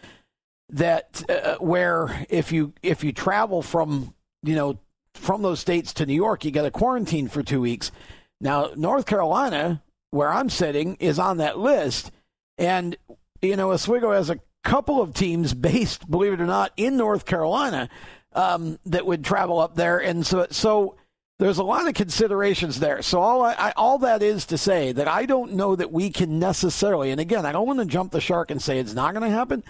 [0.73, 4.15] that uh, where if you if you travel from
[4.45, 4.79] you know
[5.15, 7.93] from those states to New York, you got to quarantine for two weeks.
[8.41, 12.11] Now, North Carolina, where I'm sitting, is on that list,
[12.59, 12.97] and
[13.43, 17.27] you know Oswego has a couple of teams based, believe it or not, in North
[17.27, 17.89] Carolina
[18.33, 20.97] um, that would travel up there, and so so
[21.39, 23.01] there's a lot of considerations there.
[23.03, 26.11] So all I, I, all that is to say that I don't know that we
[26.11, 29.15] can necessarily, and again, I don't want to jump the shark and say it's not
[29.15, 29.65] going to happen,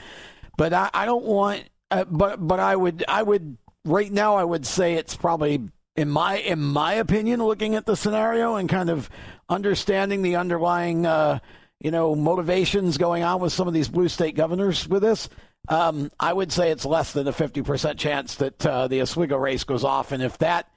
[0.57, 1.65] but I, I don't want.
[1.93, 6.09] Uh, but but I would I would right now I would say it's probably in
[6.09, 9.11] my in my opinion, looking at the scenario and kind of
[9.49, 11.41] understanding the underlying uh,
[11.81, 15.29] you know motivations going on with some of these blue state governors with this.
[15.69, 19.63] Um, I would say it's less than a 50% chance that uh, the Oswego race
[19.65, 20.11] goes off.
[20.11, 20.69] And if that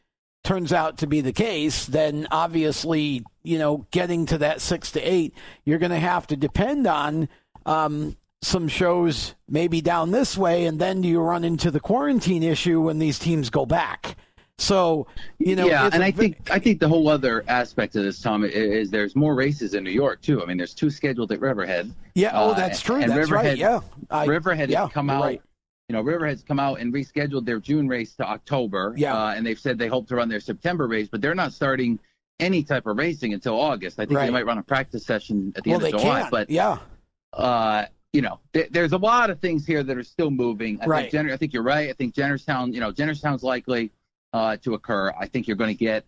[0.43, 5.01] turns out to be the case, then obviously, you know, getting to that six to
[5.01, 5.34] eight,
[5.64, 7.30] you're going to have to depend on
[7.66, 10.66] um, some shows maybe down this way.
[10.66, 14.18] And then you run into the quarantine issue when these teams go back?
[14.60, 15.08] So
[15.39, 18.44] you know, yeah, and I think I think the whole other aspect of this, Tom,
[18.44, 20.44] is, is, there's more races in New York too.
[20.44, 21.91] I mean, there's two scheduled at Riverhead.
[22.14, 22.98] Yeah, oh, uh, that's true.
[22.98, 23.58] And that's Riverhead, right.
[23.58, 23.80] Yeah,
[24.12, 25.24] I, Riverhead yeah, has come out.
[25.24, 25.41] Right.
[25.89, 28.94] You know, Riverhead's come out and rescheduled their June race to October.
[28.96, 31.52] Yeah, uh, and they've said they hope to run their September race, but they're not
[31.52, 32.00] starting
[32.39, 34.00] any type of racing until August.
[34.00, 34.28] I think right.
[34.28, 36.22] they might run a practice session at the well, end of July.
[36.22, 36.30] Can.
[36.32, 36.78] But yeah,
[37.34, 40.80] uh, you know, th- there's a lot of things here that are still moving.
[40.82, 41.01] I right.
[41.01, 41.89] Think Jenner, I think you're right.
[41.89, 43.91] I think Jennerstown, you know, Jennerstown's likely
[44.32, 45.11] uh, to occur.
[45.20, 46.05] I think you're going to get,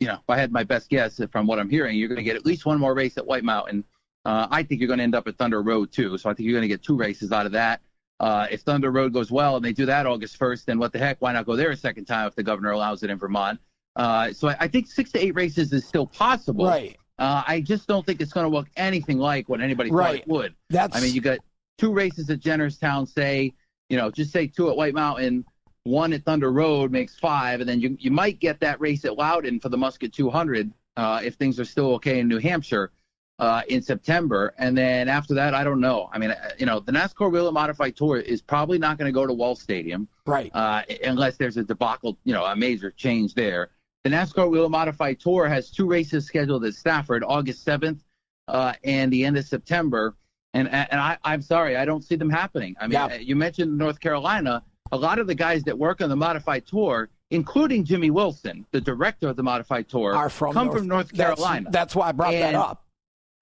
[0.00, 2.24] you know, if I had my best guess from what I'm hearing, you're going to
[2.24, 3.84] get at least one more race at White Mountain.
[4.24, 6.18] Uh, I think you're going to end up at Thunder Road too.
[6.18, 7.80] So I think you're going to get two races out of that.
[8.18, 10.98] Uh, if Thunder Road goes well and they do that August 1st, then what the
[10.98, 11.20] heck?
[11.20, 13.60] Why not go there a second time if the governor allows it in Vermont?
[13.94, 16.66] Uh, so I, I, think six to eight races is still possible.
[16.66, 16.98] Right.
[17.18, 20.06] Uh, I just don't think it's going to look anything like what anybody right.
[20.06, 20.54] thought it would.
[20.70, 20.96] That's.
[20.96, 21.38] I mean, you got
[21.78, 23.54] two races at Jennerstown, say,
[23.88, 25.44] you know, just say two at White Mountain
[25.86, 29.16] one at Thunder Road makes five, and then you you might get that race at
[29.16, 32.90] Loudon for the Musket 200 uh, if things are still okay in New Hampshire
[33.38, 34.52] uh, in September.
[34.58, 36.10] And then after that, I don't know.
[36.12, 39.12] I mean, uh, you know, the NASCAR Whelen Modified Tour is probably not going to
[39.12, 40.50] go to Wall Stadium, right?
[40.54, 43.70] Uh, unless there's a debacle, you know, a major change there.
[44.06, 47.98] The NASCAR Whelen Modified Tour has two races scheduled at Stafford, August 7th
[48.46, 50.14] uh, and the end of September.
[50.54, 52.76] And and I, I'm sorry, I don't see them happening.
[52.80, 53.16] I mean, yeah.
[53.16, 57.08] you mentioned North Carolina a lot of the guys that work on the modified tour,
[57.32, 61.12] including Jimmy Wilson, the director of the modified tour, are from come North, from North
[61.12, 61.64] Carolina.
[61.64, 62.84] That's, that's why I brought and, that up.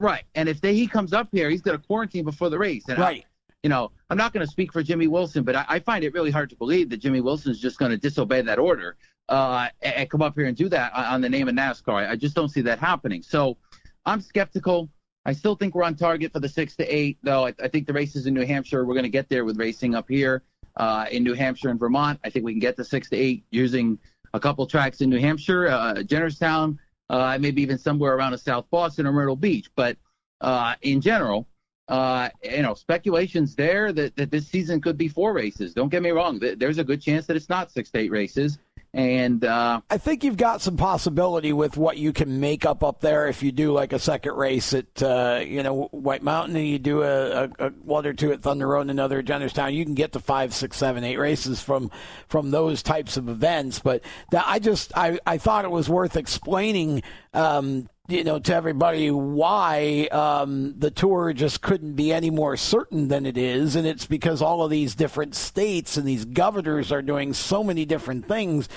[0.00, 2.84] Right, and if they, he comes up here, he's going to quarantine before the race.
[2.88, 3.26] And right.
[3.26, 6.04] I, you know, I'm not going to speak for Jimmy Wilson, but I, I, find
[6.04, 8.96] it really hard to believe that Jimmy Wilson is just going to disobey that order
[9.29, 12.09] uh, and, come up here and do that on, on the name of NASCAR.
[12.09, 13.22] I just don't see that happening.
[13.22, 13.57] So
[14.05, 14.91] I'm skeptical.
[15.27, 17.47] I still think we're on target for the six to eight, though.
[17.47, 19.95] I, I think the races in New Hampshire, we're going to get there with racing
[19.95, 20.43] up here
[20.77, 22.20] uh, in New Hampshire and Vermont.
[22.25, 23.99] I think we can get to six to eight using
[24.35, 29.07] a couple tracks in New Hampshire, uh, Jennerstown, uh, maybe even somewhere around South Boston
[29.07, 29.70] or Myrtle Beach.
[29.75, 29.97] But
[30.41, 31.47] uh, in general,
[31.89, 35.75] uh, you know, speculations there that, that this season could be four races.
[35.75, 36.41] Don't get me wrong.
[36.41, 38.59] There's a good chance that it's not six to eight races.
[38.95, 43.01] And uh, I think you've got some possibility with what you can make up up
[43.01, 46.68] there if you do like a second race at uh, you know White Mountain and
[46.68, 49.74] you do a, a, a, one or two at Thunder Road and another at Jennerstown.
[49.74, 51.90] You can get to five, six, seven, eight races from
[52.28, 53.80] from those types of events.
[53.80, 58.55] But that, I just I, I thought it was worth explaining um, you know, to
[58.55, 63.86] everybody why um, the tour just couldn't be any more certain than it is, and
[63.86, 68.28] it's because all of these different states and these governors are doing so many different
[68.28, 68.68] things,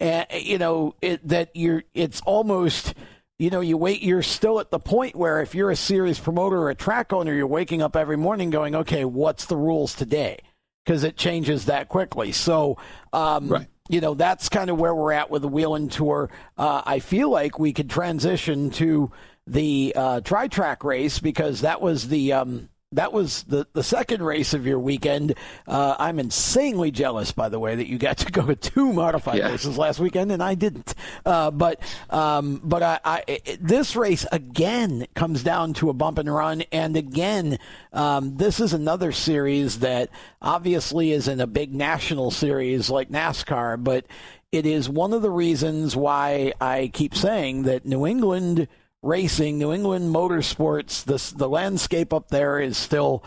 [0.00, 1.82] and you know it, that you're.
[1.94, 2.92] It's almost,
[3.38, 4.02] you know, you wait.
[4.02, 7.32] You're still at the point where if you're a series promoter or a track owner,
[7.32, 10.40] you're waking up every morning going, okay, what's the rules today?
[10.84, 12.32] Because it changes that quickly.
[12.32, 12.76] So,
[13.14, 16.30] um, right you know, that's kind of where we're at with the Whelen Tour.
[16.56, 19.12] Uh, I feel like we could transition to
[19.46, 22.32] the uh, tri track race because that was the.
[22.32, 25.34] Um, that was the, the second race of your weekend.
[25.66, 29.38] Uh, I'm insanely jealous, by the way, that you got to go to two modified
[29.38, 29.50] Yeah.
[29.50, 30.94] races last weekend and I didn't.
[31.24, 31.80] Uh, but
[32.10, 36.96] um, but I, I, this race again comes down to a bump and run, and
[36.96, 37.58] again,
[37.92, 44.06] um, this is another series that obviously isn't a big national series like NASCAR, but
[44.52, 48.68] it is one of the reasons why I keep saying that New England
[49.04, 53.24] racing, New England motorsports, the the landscape up there is still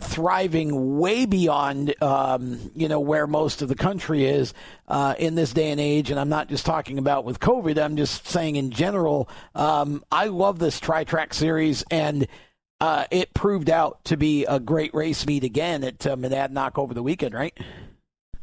[0.00, 4.54] thriving way beyond um, you know where most of the country is
[4.88, 6.10] uh, in this day and age.
[6.10, 7.78] And I'm not just talking about with COVID.
[7.78, 9.28] I'm just saying in general.
[9.54, 12.26] Um, I love this tri track series, and
[12.80, 16.94] uh, it proved out to be a great race meet again at uh, Monadnock over
[16.94, 17.56] the weekend, right?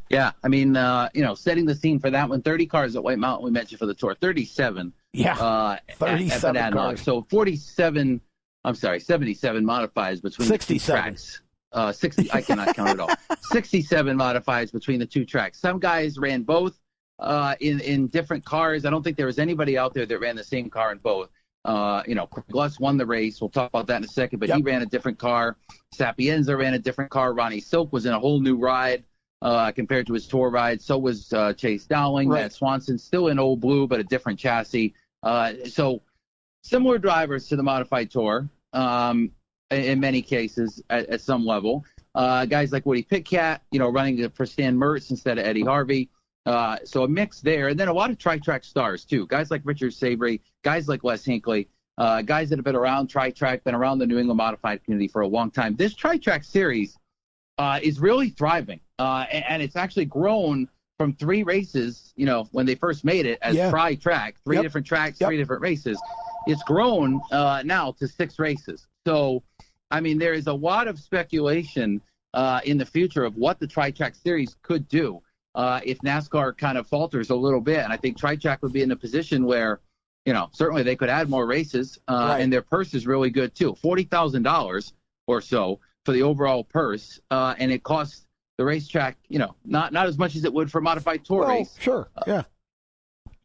[0.08, 2.40] Yeah, I mean, uh, you know, setting the scene for that one.
[2.42, 3.44] Thirty cars at White Mountain.
[3.44, 4.14] We mentioned for the tour.
[4.14, 4.92] Thirty-seven.
[5.16, 7.00] Yeah, Uh, at- at 37 cars.
[7.02, 8.20] So forty-seven.
[8.64, 11.02] I'm sorry, seventy-seven modifies between the two 67.
[11.02, 11.40] tracks.
[11.72, 12.30] Uh, sixty.
[12.32, 13.10] I cannot count it all.
[13.42, 15.58] Sixty-seven modifies between the two tracks.
[15.60, 16.78] Some guys ran both
[17.18, 18.84] uh, in in different cars.
[18.84, 21.30] I don't think there was anybody out there that ran the same car in both.
[21.64, 23.40] Uh, you know, Lutz won the race.
[23.40, 24.38] We'll talk about that in a second.
[24.38, 25.56] But he ran a different car.
[25.92, 27.34] Sapienza ran a different car.
[27.34, 29.02] Ronnie Silk was in a whole new ride
[29.42, 30.80] uh, compared to his tour ride.
[30.80, 32.28] So was uh, Chase Dowling.
[32.28, 32.42] Right.
[32.42, 34.94] Matt Swanson still in old blue, but a different chassis.
[35.22, 36.02] Uh, so
[36.62, 39.30] similar drivers to the modified tour um,
[39.70, 41.84] in, many cases at, at some level.
[42.14, 46.08] Uh, guys like Woody Pitkat, you know, running for Stan Mertz instead of Eddie Harvey.
[46.46, 49.26] Uh, so a mix there, and then a lot of tri-track stars too.
[49.26, 51.66] Guys like Richard Savary, guys like Les Hinkley,
[51.98, 55.22] uh, guys that have been around tri-track, been around the New England modified community for
[55.22, 55.74] a long time.
[55.74, 56.96] This tri-track series
[57.58, 60.68] uh, is really thriving, uh, and, and it's actually grown
[60.98, 62.12] from three races.
[62.16, 63.70] You know, when they first made it as Yeah.
[63.70, 64.62] tri-track, three Yep.
[64.62, 65.28] different tracks, Yep.
[65.28, 66.00] three different races.
[66.46, 68.86] It's grown uh, now to six races.
[69.06, 69.42] So,
[69.90, 72.00] I mean, there is a lot of speculation
[72.34, 75.22] uh, in the future of what the tri-track series could do
[75.54, 77.78] uh, if NASCAR kind of falters a little bit.
[77.82, 79.80] And I think tri-track would be in a position where,
[80.26, 82.40] you know, certainly they could add more races, uh, Right.
[82.42, 83.74] and their purse is really good too.
[83.76, 84.92] Forty thousand dollars
[85.26, 88.25] or so for the overall purse, uh, and it costs
[88.58, 91.40] the racetrack, you know, not not as much as it would for a modified tour
[91.40, 92.42] Well, race sure, yeah.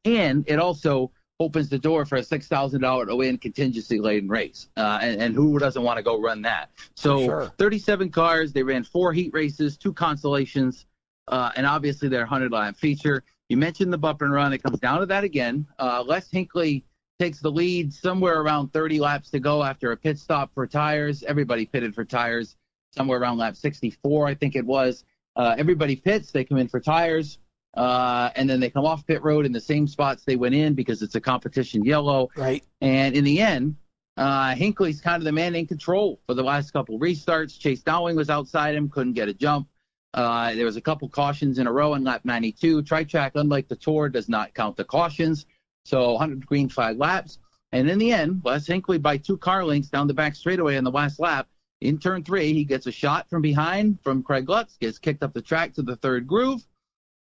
[0.06, 4.30] and it also opens the door for a six thousand dollar to win contingency laden
[4.30, 4.70] race.
[4.78, 6.70] Uh, and, and who doesn't want to go run that?
[6.96, 7.54] So Sure.
[7.58, 8.54] 37 cars.
[8.54, 10.86] They ran four heat races, two consolations,
[11.28, 13.24] uh, and obviously their 100 lap feature.
[13.50, 14.54] You mentioned the bump and run.
[14.54, 15.66] It comes down to that again.
[15.80, 16.84] Uh, Les Hinkley
[17.20, 21.22] takes the lead somewhere around 30 laps to go after a pit stop for tires.
[21.24, 22.56] Everybody pitted for tires
[22.92, 25.04] somewhere around lap 64, I think it was.
[25.36, 26.32] Uh, everybody pits.
[26.32, 27.40] They come in for tires.
[27.74, 30.74] Uh, and then they come off pit road in the same spots they went in
[30.74, 32.30] because it's a competition yellow.
[32.36, 32.64] Right.
[32.82, 33.76] And in the end,
[34.18, 37.58] uh, Hinkley's kind of the man in control for the last couple restarts.
[37.58, 39.68] Chase Dowling was outside him, couldn't get a jump.
[40.14, 42.84] Uh, there was a couple cautions in a row in lap 92.
[42.84, 45.46] Tri-track, unlike the Tour, does not count the cautions.
[45.86, 47.40] So 100 green flag laps.
[47.72, 50.84] And in the end, Les Hinkley by two car lengths down the back straightaway in
[50.84, 51.48] the last lap.
[51.82, 55.34] In turn three, he gets a shot from behind from Craig Lutz, gets kicked up
[55.34, 56.64] the track to the third groove,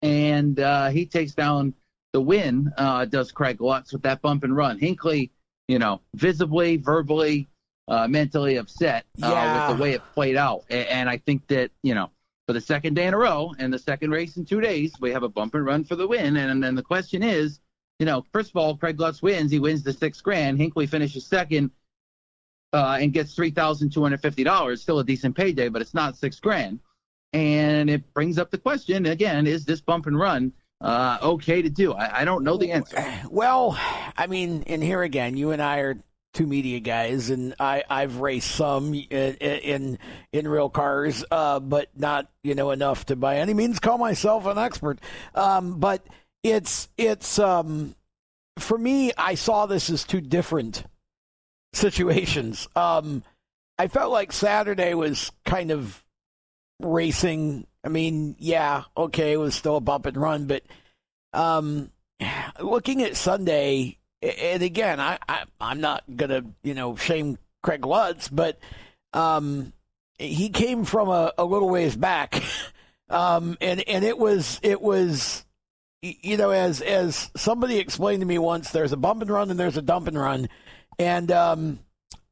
[0.02, 1.74] and uh, he takes down
[2.12, 2.72] the win.
[2.78, 4.78] Uh, does Craig Lutz with that bump and run?
[4.78, 5.30] Hinkley,
[5.68, 7.48] you know, visibly, verbally,
[7.88, 9.68] uh, mentally upset uh, Yeah.
[9.68, 12.10] with the way it played out, A- and I think that you know.
[12.46, 15.10] For the second day in a row and the second race in two days, we
[15.10, 16.36] have a bump and run for the win.
[16.36, 17.58] And then the question is,
[17.98, 19.50] you know, first of all, Craig Lutz wins.
[19.50, 20.56] He wins the six grand.
[20.56, 21.72] Hinkley finishes second
[22.76, 24.82] uh, and gets three thousand two hundred fifty dollars.
[24.82, 26.78] Still a decent payday, but it's not six grand.
[27.32, 30.52] And it brings up the question again: Is this bump and run
[30.82, 31.94] uh, okay to do?
[31.94, 33.02] I, I don't know the answer.
[33.30, 33.78] Well,
[34.16, 35.98] I mean, and here again, you and I are
[36.34, 39.98] two media guys, and I I've raced some in in,
[40.32, 44.44] in real cars, uh, but not you know enough to by any means call myself
[44.44, 45.00] an expert.
[45.34, 46.06] Um, but
[46.42, 47.96] it's it's um,
[48.58, 50.84] for me, I saw this as two different
[51.72, 52.68] situations.
[52.76, 53.22] Um,
[53.78, 56.02] I felt like Saturday was kind of
[56.80, 57.66] racing.
[57.84, 60.62] I mean, yeah, okay, it was still a bump and run, but
[61.32, 61.90] um,
[62.60, 68.28] looking at Sunday, and again, I, I I'm not gonna you know shame Craig Lutz,
[68.28, 68.58] but
[69.12, 69.72] um,
[70.18, 72.42] he came from a, a little ways back,
[73.10, 75.44] um, and and it was it was
[76.02, 79.60] you know as as somebody explained to me once, there's a bump and run and
[79.60, 80.48] there's a dump and run,
[80.98, 81.78] and um,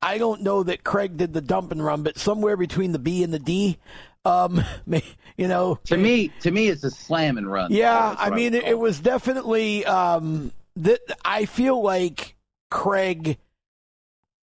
[0.03, 3.23] I don't know that Craig did the dump and run, but somewhere between the B
[3.23, 3.79] and the D.
[4.25, 4.63] Um,
[5.37, 7.73] you know, To me, to me, it's a slam and run.
[7.73, 11.01] yeah, I mean, it, it was definitely um, that.
[11.25, 12.37] I feel like
[12.71, 13.39] Craig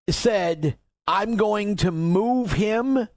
[0.09, 3.07] said, I'm going to move him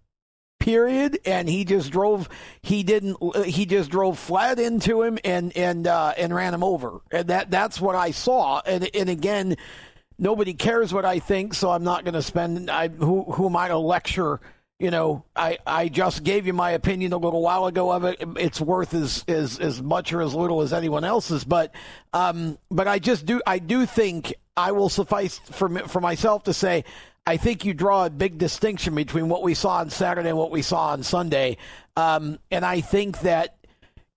[0.61, 2.27] period and he just drove
[2.63, 7.01] he didn't he just drove flat into him and and uh, and ran him over
[7.11, 9.57] and that that's what I saw and and again
[10.19, 13.57] nobody cares what I think so I'm not going to spend I who who am
[13.57, 14.41] I to lecture
[14.79, 18.23] you know I I just gave you my opinion a little while ago of it
[18.37, 21.75] it's worth as as as much or as little as anyone else's but
[22.13, 26.55] um but I just do I do think I will suffice for for myself to
[26.55, 26.85] say
[27.27, 30.51] I think you draw a big distinction between what we saw on Saturday and what
[30.51, 31.57] we saw on Sunday.
[31.97, 33.57] Um, and I think that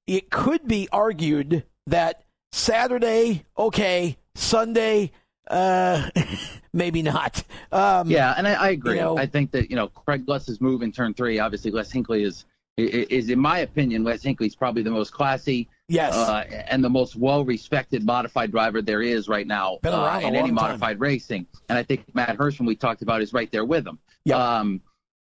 [0.08, 5.12] it could be argued that Saturday, okay, Sunday,
[5.50, 6.10] uh,
[6.74, 7.44] maybe not.
[7.72, 8.96] Um, yeah, and I, I agree.
[8.96, 11.40] you know- I think that you know Craig Lutz's move in turn three.
[11.40, 12.46] Obviously, Les Hinkley is
[12.78, 16.14] is in my opinion, Les Hinkley's probably the most classy yes.
[16.14, 20.54] uh, and the most well-respected modified driver there is right now uh, in any time.
[20.54, 21.48] modified racing.
[21.70, 23.98] And I think Matt Hirschman we talked about is right there with him.
[24.26, 24.38] Yep.
[24.38, 24.82] Um,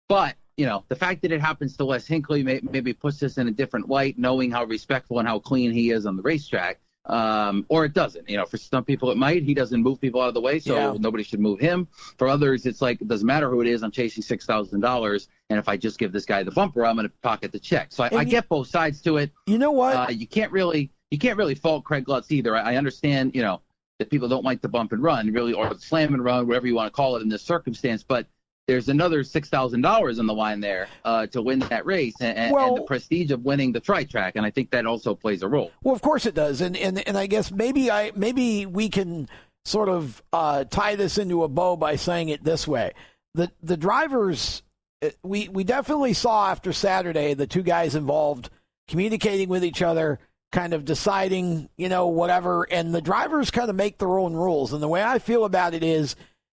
[0.09, 3.37] but you know, the fact that it happens to Les Hinkley may, maybe puts this
[3.37, 6.79] in a different light, knowing how respectful and how clean he is on the racetrack.
[7.09, 8.29] Um, or it doesn't.
[8.29, 9.43] You know, for some people it might.
[9.43, 10.95] He doesn't move people out of the way, so Yeah.
[10.99, 11.87] nobody should move him.
[12.17, 13.81] For others, it's like it doesn't matter who it is.
[13.83, 16.95] I'm chasing six thousand dollars, and if I just give this guy the bumper, I'm
[16.95, 17.87] going to pocket the check.
[17.91, 19.95] So I, I you- get both sides to it you know what?
[19.95, 22.55] uh, you can't really you can't really fault Craig Lutz either.
[22.55, 23.61] I, I understand, you know,
[23.97, 26.67] that people don't like to bump and run, really, or the slam and run, whatever
[26.67, 28.03] you want to call it in this circumstance.
[28.03, 28.27] But
[28.69, 32.53] there's another six thousand dollars on the line there uh, to win that race, and,
[32.53, 35.41] Well- and the prestige of winning the tri track, and I think that also plays
[35.41, 35.71] a role.
[35.81, 39.27] Well, of course it does, and and and I guess maybe I maybe we can
[39.65, 42.91] sort of uh, tie this into a bow by saying it this way:
[43.33, 44.61] the the drivers
[45.03, 48.51] uh, we we definitely saw after Saturday the two guys involved
[48.87, 50.19] communicating with each other,
[50.51, 54.73] kind of deciding, you know, whatever, and the drivers kind of make their own rules.
[54.73, 56.15] And the way I feel about it is,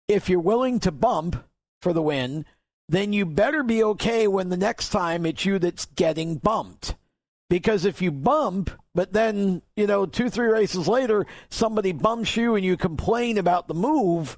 [0.08, 1.44] if you're willing to bump
[1.82, 2.46] for the win,
[2.88, 6.96] then you better be okay when the next time it's you that's getting bumped.
[7.50, 12.56] Because if you bump, but then, you know, two, three races later, somebody bumps you
[12.56, 14.38] and you complain about the move,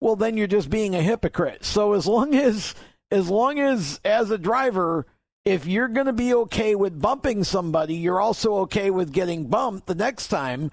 [0.00, 1.64] well, then you're just being a hypocrite.
[1.64, 2.74] So as long as,
[3.10, 5.06] as long as, as a driver,
[5.44, 9.86] if you're going to be okay with bumping somebody, you're also okay with getting bumped
[9.86, 10.70] the next time.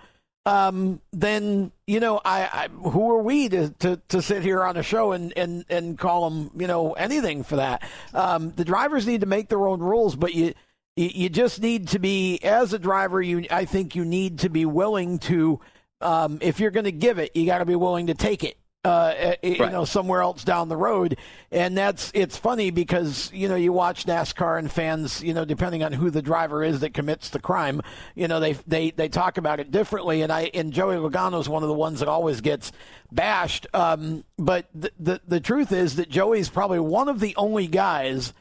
[0.48, 4.78] Um, then you know, I, I who are we to, to, to sit here on
[4.78, 7.84] a show and, and, and call them you know anything for that?
[8.14, 10.54] Um, the drivers need to make their own rules, but you
[10.96, 13.22] you just need to be as a driver.
[13.22, 15.60] You I think you need to be willing to
[16.00, 18.58] um, if you're going to give it, you got to be willing to take it.
[18.86, 19.72] Uh, eh, you Right.
[19.72, 21.18] know, somewhere else down the road,
[21.52, 25.84] and that's it's funny because you know you watch NASCAR and fans, you know, depending
[25.84, 27.82] on who the driver is that commits the crime,
[28.16, 30.22] you know, they they they talk about it differently.
[30.22, 32.72] And I and Joey Logano is one of the ones that always gets
[33.12, 33.68] bashed.
[33.74, 38.32] Um, but the, the the truth is that Joey's probably one of the only guys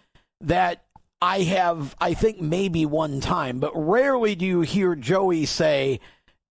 [0.43, 0.85] that
[1.21, 5.99] I have, I think maybe one time, but rarely do you hear Joey say,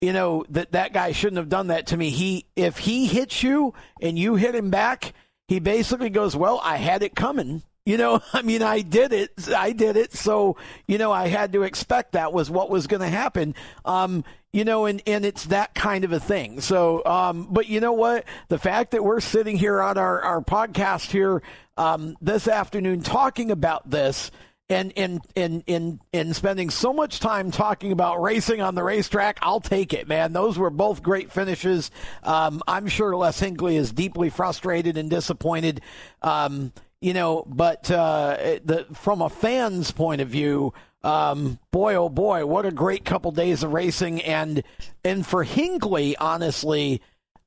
[0.05, 2.11] you know, that that guy shouldn't have done that to me.
[2.11, 5.13] He, if he hits you and you hit him back,
[5.47, 7.63] he basically goes, well, I had it coming.
[7.87, 9.31] You know, I mean, I did it.
[9.55, 10.13] I did it.
[10.13, 13.55] So, you know, I had to expect that was what was going to happen.
[13.83, 16.61] Um, you know, and, and it's that kind of a thing.
[16.61, 18.25] So, um, but you know what?
[18.49, 21.41] The fact that we're sitting here on our, our podcast here,
[21.77, 24.29] um, this afternoon talking about this,
[24.69, 29.37] and in and and and spending so much time talking about racing on the racetrack,
[29.41, 30.33] I'll take it, man.
[30.33, 31.91] Those were both great finishes.
[32.23, 35.81] Um, I'm sure Les Hinkley is deeply frustrated and disappointed.
[36.21, 42.09] Um, you know, but uh, the from a fan's point of view, um, boy oh
[42.09, 44.63] boy, what a great couple days of racing, and
[45.03, 47.01] and for Hinkley, honestly.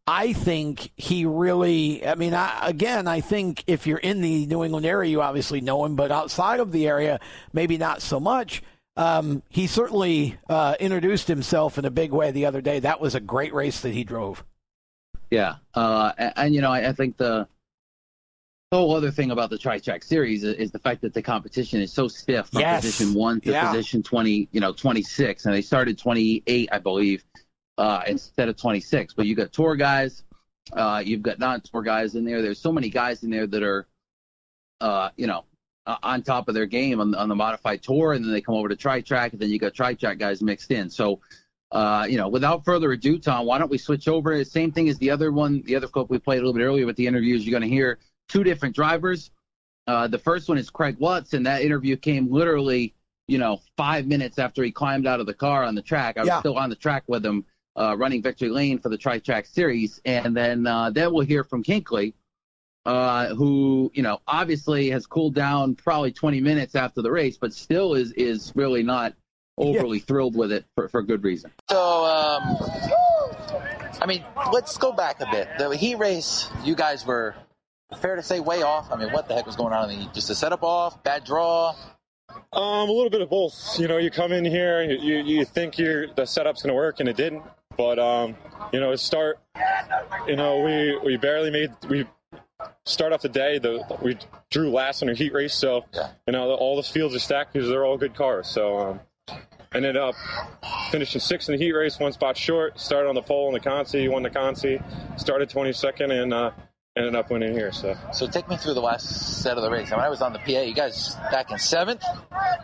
[0.08, 2.06] I think he really.
[2.06, 5.60] I mean, I, again, I think if you're in the New England area, you obviously
[5.60, 7.20] know him, but outside of the area,
[7.52, 8.62] maybe not so much.
[8.96, 12.80] Um, he certainly uh, introduced himself in a big way the other day.
[12.80, 14.42] That was a great race that he drove.
[15.30, 17.46] Yeah, uh, and, and you know, I, I think the
[18.72, 21.82] whole other thing about the tri track series is, is the fact that the competition
[21.82, 22.82] is so stiff from Yes.
[22.84, 23.70] position one to Yeah.
[23.70, 27.24] position twenty, you know, twenty six, and they started twenty eight, I believe,
[27.78, 29.14] uh, instead of twenty six.
[29.14, 30.24] But you got tour guys,
[30.74, 32.42] uh, you've got non tour guys in there.
[32.42, 33.86] There's so many guys in there that are,
[34.80, 35.44] uh, you know.
[36.02, 38.68] On top of their game on, on the modified tour, and then they come over
[38.68, 40.90] to tri track, and then you got tri track guys mixed in.
[40.90, 41.20] So,
[41.72, 44.44] uh, you know, without further ado, Tom, why don't we switch over?
[44.44, 46.84] Same thing as the other one, the other clip we played a little bit earlier
[46.84, 47.46] with the interviews.
[47.46, 47.98] You're going to hear
[48.28, 49.30] two different drivers.
[49.86, 52.92] Uh, the first one is Craig Lutz, and that interview came literally,
[53.26, 56.18] you know, five minutes after he climbed out of the car on the track.
[56.18, 56.40] I was Yeah.
[56.40, 57.46] still on the track with him,
[57.78, 61.44] uh, running Victory Lane for the Tri Track Series, and then uh, then we'll hear
[61.44, 62.14] from Hinkley.
[62.84, 67.52] uh, who you know obviously has cooled down probably 20 minutes after the race, but
[67.52, 69.14] still is is really not
[69.58, 70.04] overly yeah.
[70.04, 71.50] thrilled with it for, for good reason.
[71.68, 72.56] So, um,
[74.00, 75.48] I mean, let's go back a bit.
[75.58, 77.34] The heat race, you guys were
[78.00, 78.90] fair to say way off.
[78.92, 81.24] I mean, what the heck was going on in the just a setup off, bad
[81.24, 81.74] draw?
[82.52, 83.78] Um, a little bit of both.
[83.78, 87.00] You know, you come in here, you you think your the setup's going to work,
[87.00, 87.42] and it didn't.
[87.78, 88.36] But um,
[88.72, 89.38] you know, start.
[90.26, 92.04] You know, we we barely made we
[92.84, 93.58] start off the day.
[93.58, 94.18] The we
[94.50, 95.84] drew last in our heat race, so
[96.26, 98.48] you know all the fields are stacked because they're all good cars.
[98.48, 99.00] So um,
[99.72, 100.14] ended up
[100.90, 102.78] finishing sixth in the heat race, one spot short.
[102.80, 104.82] Started on the pole in the Consi, won the Consi.
[105.18, 106.50] Started 22nd and uh,
[106.96, 107.72] ended up winning here.
[107.72, 109.92] So, so take me through the last set of the race.
[109.92, 110.62] I, mean, I was on the PA.
[110.62, 112.02] You guys back in seventh,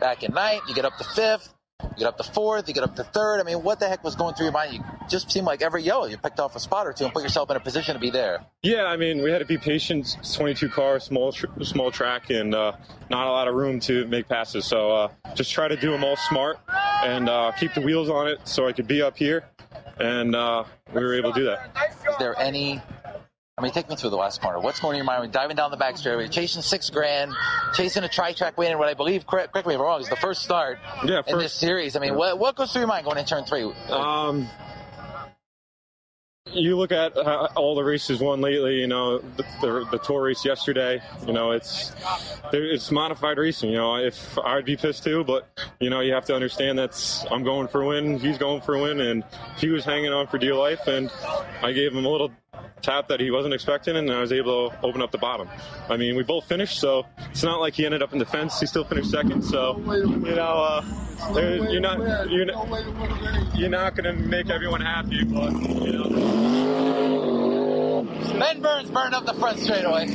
[0.01, 0.63] back in ninth.
[0.69, 1.54] You get up to fifth.
[1.83, 3.41] You get up to fourth, you get up to third.
[3.41, 4.75] I mean, what the heck was going through your mind?
[4.75, 7.23] You just seemed like every yellow, you picked off a spot or two and put
[7.25, 8.45] yourself in a position to be there.
[8.63, 10.17] Yeah, I mean, we had to be patient.
[10.19, 12.73] It's 22 car, small tr- small track, and uh,
[13.11, 14.65] not a lot of room to make passes.
[14.67, 18.29] So uh, just try to do them all smart and uh, keep the wheels on
[18.29, 19.45] it so I could be up here.
[19.99, 21.71] And uh, we were able to do that.
[22.09, 22.81] Is there any
[23.57, 24.59] I mean, take me through the last corner.
[24.59, 25.23] What's going on in your mind?
[25.23, 27.33] We're diving down the back straightaway, chasing six grand,
[27.73, 30.09] chasing a tri-track win, and what I believe, correct, correct me if I'm wrong, is
[30.09, 31.95] the first start yeah, first, in this series.
[31.95, 33.63] I mean, what, what goes through your mind going into turn three?
[33.91, 34.49] Um,
[36.53, 38.81] you look at uh, all the races won lately.
[38.81, 41.01] You know, the, the, the, tour race yesterday.
[41.25, 41.93] You know, it's
[42.53, 43.71] it's modified racing.
[43.71, 45.49] You know, if I'd be pissed too, but
[45.81, 48.19] you know, you have to understand that's I'm going for a win.
[48.19, 49.25] He's going for a win, and
[49.57, 51.11] he was hanging on for dear life, and
[51.63, 52.31] I gave him a little
[52.83, 55.49] tap that he wasn't expecting, and I was able to open up the bottom.
[55.89, 58.61] I mean, we both finished, so it's not like he ended up in the fence.
[58.61, 60.83] He still finished second, so you know, uh,
[61.35, 66.45] you're not you're not, you're not going to make everyone happy, but you know.
[68.39, 70.09] Ben Burns burned up the front straightaway.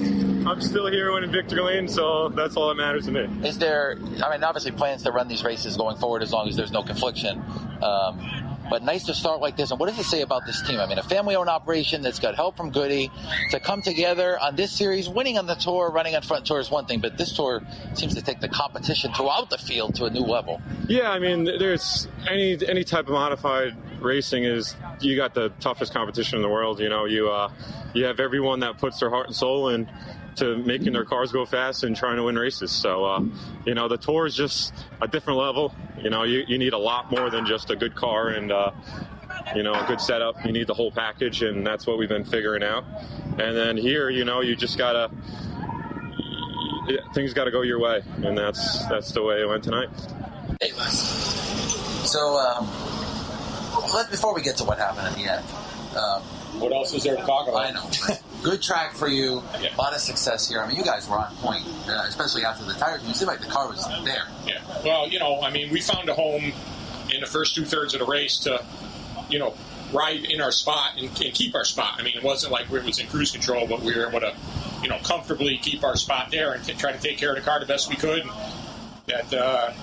[0.46, 3.48] I'm still here winning victory lane, so that's all that matters to me.
[3.48, 3.98] Is there?
[4.24, 6.84] I mean, obviously plans to run these races going forward as long as there's no
[6.84, 7.44] confliction.
[7.82, 9.72] Um, but nice to start like this.
[9.72, 10.80] And what does it say about this team?
[10.80, 13.12] I mean, a family-owned operation that's got help from Goody
[13.52, 16.70] to come together on this series, winning on the tour, running on front tour is
[16.70, 17.62] one thing, but this tour
[17.94, 20.62] seems to take the competition throughout the field to a new level.
[20.88, 25.94] Yeah, I mean, there's any any type of modified racing is you got the toughest
[25.94, 26.80] competition in the world.
[26.80, 27.52] You know, you uh,
[27.94, 29.90] you have everyone that puts their heart and soul in
[30.40, 32.72] to making their cars go fast and trying to win races.
[32.72, 33.22] So, uh,
[33.66, 35.74] you know, the tour is just a different level.
[36.02, 38.72] You know, you, you need a lot more than just a good car and, uh,
[39.56, 40.44] you know, a good setup.
[40.46, 42.84] You need the whole package, and that's what we've been figuring out.
[43.38, 45.10] And then here, you know, you just gotta
[47.14, 49.90] things got to go your way, and that's that's the way it went tonight.
[52.06, 52.66] So, um,
[54.10, 55.46] before we get to what happened at the end.
[55.96, 57.66] Um, what else is there to talk about?
[57.66, 57.90] I know.
[58.44, 59.42] Good track for you.
[59.60, 59.76] Yeah.
[59.76, 60.62] A lot of success here.
[60.62, 63.06] I mean, you guys were on point, uh, especially after the tires.
[63.06, 64.24] You seemed like the car was there.
[64.46, 64.62] Yeah.
[64.86, 66.54] Well, you know, I mean, we found a home
[67.14, 68.64] in the first two thirds of the race to,
[69.30, 69.54] you know,
[69.92, 71.96] ride in our spot and, and, keep our spot.
[71.98, 74.34] I mean, it wasn't like we was in cruise control, but we were able to,
[74.82, 77.60] you know, comfortably keep our spot there and try to take care of the car
[77.60, 78.24] the best we could.
[79.08, 79.74] That uh,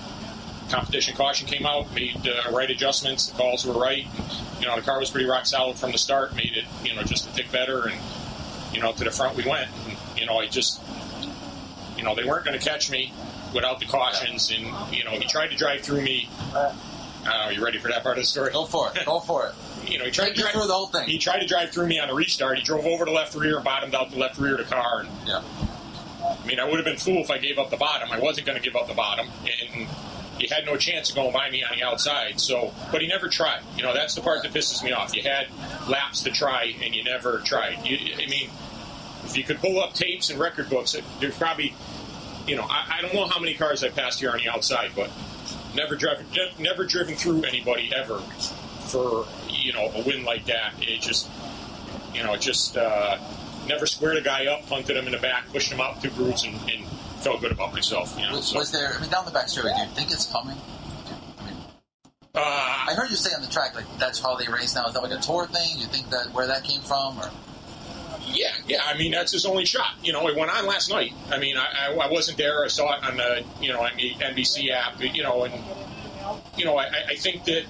[0.69, 3.27] competition caution came out, made uh, right adjustments.
[3.27, 4.05] The calls were right.
[4.05, 6.35] And, you know, the car was pretty rock solid from the start.
[6.35, 7.99] Made it, you know, just a tick better, and
[8.73, 9.69] you know, to the front we went.
[9.87, 10.81] And, you know, I just,
[11.97, 13.13] you know, they weren't going to catch me
[13.53, 16.29] without the cautions, and you know, he tried to drive through me.
[16.53, 16.73] Uh,
[17.25, 18.51] are you ready for that part of the story?
[18.51, 19.05] Go for it.
[19.05, 19.89] Go for it.
[19.89, 21.07] you know, he tried Take to drive through the whole thing.
[21.07, 22.57] He tried to drive through me on a restart.
[22.57, 25.09] He drove over the left rear, bottomed out the left rear of the car, and
[25.25, 25.43] yeah.
[26.19, 28.11] I mean, I would have been fool if I gave up the bottom.
[28.11, 29.87] I wasn't going to give up the bottom, and
[30.47, 32.39] had no chance of going by me on the outside.
[32.39, 33.61] So, but he never tried.
[33.75, 35.15] You know, that's the part that pisses me off.
[35.15, 35.47] You had
[35.87, 37.85] laps to try, and you never tried.
[37.85, 38.49] You, I mean,
[39.25, 41.75] if you could pull up tapes and record books, there's probably,
[42.47, 44.91] you know, I, I don't know how many cars I passed here on the outside,
[44.95, 45.09] but
[45.75, 46.25] never driven,
[46.59, 48.19] never driven through anybody ever
[48.87, 50.73] for you know a win like that.
[50.79, 51.29] It just,
[52.13, 53.17] you know, just uh,
[53.67, 56.43] never squared a guy up, punted him in the back, pushed him out two grooves,
[56.43, 56.85] and, and
[57.27, 58.15] felt good about myself.
[58.17, 58.59] You know, was, so.
[58.59, 58.93] was there?
[58.93, 60.57] I mean, down the back straightaway, do you think it's coming?
[62.35, 64.87] uh, I heard you say on the track like that's how they race now.
[64.87, 65.77] Is that like a tour thing?
[65.77, 67.29] You think that where that came from, or?
[68.25, 68.81] Yeah, yeah.
[68.85, 69.95] I mean, that's his only shot.
[70.03, 71.13] You know, it went on last night.
[71.29, 72.63] I mean, I, I, I wasn't there.
[72.63, 75.01] I saw it on the you know on the NBC app.
[75.01, 75.53] You know, and
[76.55, 77.65] you know, I, I think that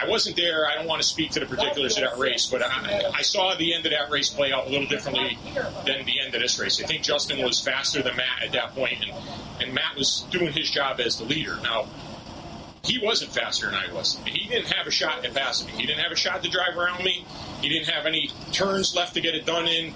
[0.00, 0.66] I wasn't there.
[0.66, 3.54] I don't want to speak to the particulars of that race, but I, I, saw
[3.54, 5.36] the end of that race play out a little differently
[5.84, 6.82] than the end of this race.
[6.82, 9.12] I think Justin was faster than Matt at that point, and,
[9.62, 11.58] and Matt was doing his job as the leader.
[11.62, 11.86] Now,
[12.82, 14.18] he wasn't faster than I was.
[14.24, 15.74] He didn't have a shot at passing me.
[15.74, 17.26] He didn't have a shot to drive around me.
[17.60, 19.92] He didn't have any turns left to get it done in.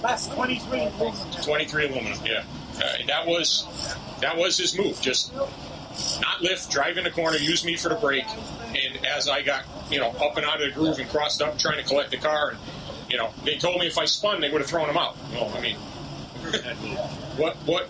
[0.00, 1.42] That's 23 aluminum.
[1.42, 2.44] 23 aluminum, yeah.
[2.76, 3.66] Uh, that was
[4.20, 4.98] that was his move.
[5.02, 5.32] Just
[6.20, 8.28] not lift, drive in the corner, use me for the brake.
[8.28, 11.58] And as I got, you know, up and out of the groove and crossed up
[11.58, 12.58] trying to collect the car, and,
[13.08, 15.16] you know, they told me if I spun, they would have thrown him out.
[15.32, 15.76] Well, I mean,
[17.36, 17.86] what, what,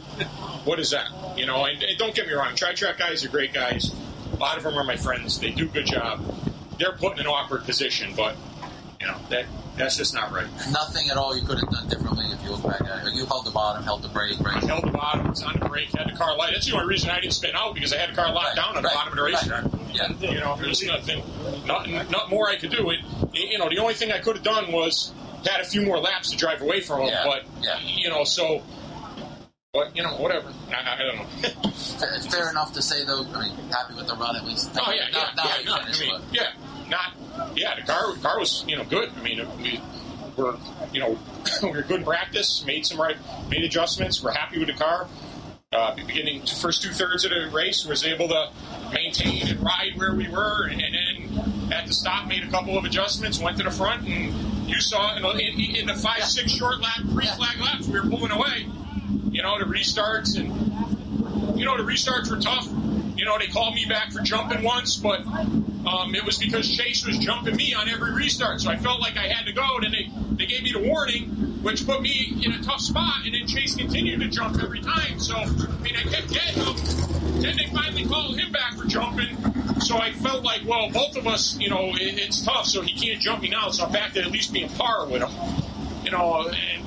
[0.64, 1.08] what is that?
[1.36, 3.94] You know, and, and don't get me wrong, tri track guys are great guys.
[4.32, 5.38] A lot of them are my friends.
[5.38, 6.22] They do a good job.
[6.78, 8.36] They're put in an awkward position, but,
[9.00, 9.44] you know, that
[9.80, 10.46] that's just not right.
[10.70, 13.14] Nothing at all you could have done differently if you look back at it.
[13.14, 14.62] You held the bottom, held the brake, right?
[14.62, 16.52] I held the bottom, was on the brake, had the car light.
[16.52, 18.76] That's the only reason I didn't spin out because I had the car locked down
[18.76, 19.64] on the bottom of the racetrack.
[19.64, 19.74] right.
[20.20, 20.30] Yeah.
[20.30, 21.22] You know, there's nothing,
[21.66, 22.90] not, not more I could do.
[22.90, 23.00] It,
[23.34, 25.12] you know, the only thing I could have done was
[25.46, 27.08] had a few more laps to drive away from him.
[27.08, 27.78] Yeah, But yeah.
[27.80, 28.62] you know, so,
[29.72, 30.52] but you know, whatever.
[30.70, 31.70] I, I don't know.
[32.00, 33.24] Fair, fair enough to say, though.
[33.34, 34.70] I mean, happy with the run at least.
[34.78, 36.52] Oh yeah, not, yeah, not yeah, how you no, finished, I mean, but- yeah,
[36.88, 37.12] not
[37.60, 37.74] yeah.
[37.76, 39.10] The car car was you know good.
[39.16, 39.80] I mean, we
[40.36, 40.56] were
[40.92, 41.18] you know
[41.62, 42.64] we were good in practice.
[42.66, 43.16] Made some right,
[43.48, 44.22] made adjustments.
[44.22, 45.08] We're happy with the car.
[45.72, 48.50] Uh, beginning first two thirds of the race, was able to
[48.92, 52.84] maintain and ride where we were, and then at the stop made a couple of
[52.84, 53.38] adjustments.
[53.38, 57.00] Went to the front, and you saw in, in, in the five six short lap
[57.14, 58.66] pre flag laps, we were pulling away.
[59.30, 60.50] You know the restarts and
[61.60, 62.66] you know, the restarts were tough.
[63.18, 65.20] You know, they called me back for jumping once, but
[65.86, 68.60] um, it was because Chase was jumping me on every restart.
[68.60, 69.78] So I felt like I had to go.
[69.80, 71.28] Then they, they gave me the warning,
[71.62, 73.24] which put me in a tough spot.
[73.24, 75.18] And then Chase continued to jump every time.
[75.18, 77.40] So, I mean, I kept getting him.
[77.40, 79.36] Then they finally called him back for jumping.
[79.80, 82.66] So I felt like, well, both of us, you know, it, it's tough.
[82.66, 83.70] So he can't jump me now.
[83.70, 85.30] So I'm back to at least being par with him.
[86.04, 86.84] You know, and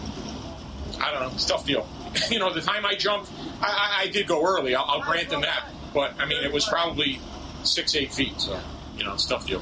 [1.02, 1.88] I don't know, it's tough deal.
[2.32, 4.76] you know, the time I jumped, I, I, I did go early.
[4.76, 5.68] I'll, I'll grant them that.
[5.96, 7.20] But I mean, it was probably
[7.64, 8.40] six, eight feet.
[8.40, 8.60] So
[9.04, 9.62] you know, tough deal.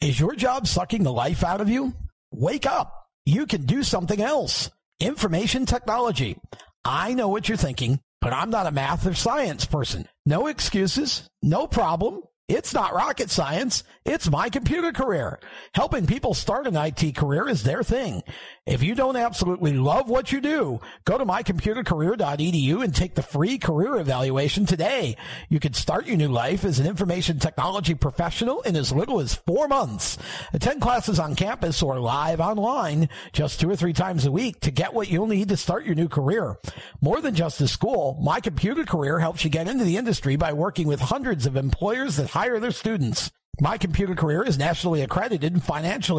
[0.00, 1.92] Is your job sucking the life out of you?
[2.32, 3.06] Wake up.
[3.26, 4.70] You can do something else.
[5.00, 6.38] Information technology.
[6.84, 10.08] I know what you're thinking, but I'm not a math or science person.
[10.24, 11.28] No excuses.
[11.42, 12.22] No problem.
[12.48, 13.84] It's not rocket science.
[14.04, 15.38] It's my computer career.
[15.74, 18.22] Helping people start an IT career is their thing.
[18.70, 23.58] If you don't absolutely love what you do, go to mycomputercareer.edu and take the free
[23.58, 25.16] career evaluation today.
[25.48, 29.34] You can start your new life as an information technology professional in as little as
[29.34, 30.18] four months.
[30.52, 34.70] Attend classes on campus or live online just two or three times a week to
[34.70, 36.56] get what you'll need to start your new career.
[37.00, 40.52] More than just a school, My Computer Career helps you get into the industry by
[40.52, 43.32] working with hundreds of employers that hire their students.
[43.60, 45.62] My Computer Career is nationally accredited and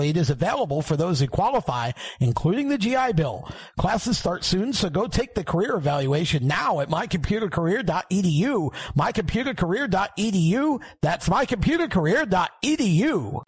[0.02, 3.50] aid is available for those who qualify, including the GI Bill.
[3.80, 8.74] Classes start soon, so go take the career evaluation now at mycomputercareer.edu.
[8.96, 10.82] Mycomputercareer.edu.
[11.02, 13.44] That's mycomputercareer.edu.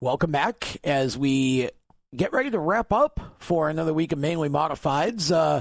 [0.00, 1.68] Welcome back as we
[2.16, 5.30] get ready to wrap up for another week of Mainly Modifieds.
[5.30, 5.60] Uh,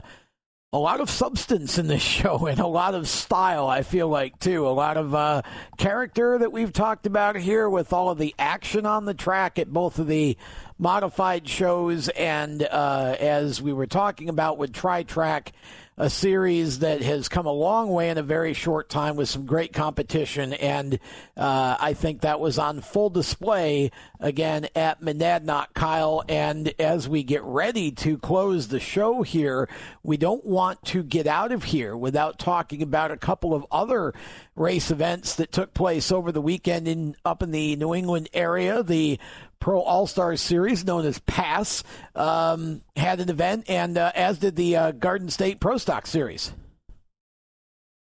[0.73, 4.39] a lot of substance in this show and a lot of style, I feel like,
[4.39, 4.65] too.
[4.67, 5.41] A lot of uh,
[5.77, 9.71] character that we've talked about here with all of the action on the track at
[9.71, 10.37] both of the
[10.79, 12.07] modified shows.
[12.09, 15.51] And uh, as we were talking about with Tri Track,
[15.97, 19.45] a series that has come a long way in a very short time with some
[19.45, 20.53] great competition.
[20.53, 20.99] And
[21.35, 26.23] uh, I think that was on full display again at Monadnock, Kyle.
[26.27, 29.69] And as we get ready to close the show here,
[30.01, 34.13] we don't want to get out of here without talking about a couple of other
[34.55, 38.81] race events that took place over the weekend in up in the New England area.
[38.81, 39.19] The
[39.61, 41.83] Pro All Star Series, known as PASS,
[42.15, 46.51] um, had an event, and uh, as did the uh, Garden State Pro Stock Series.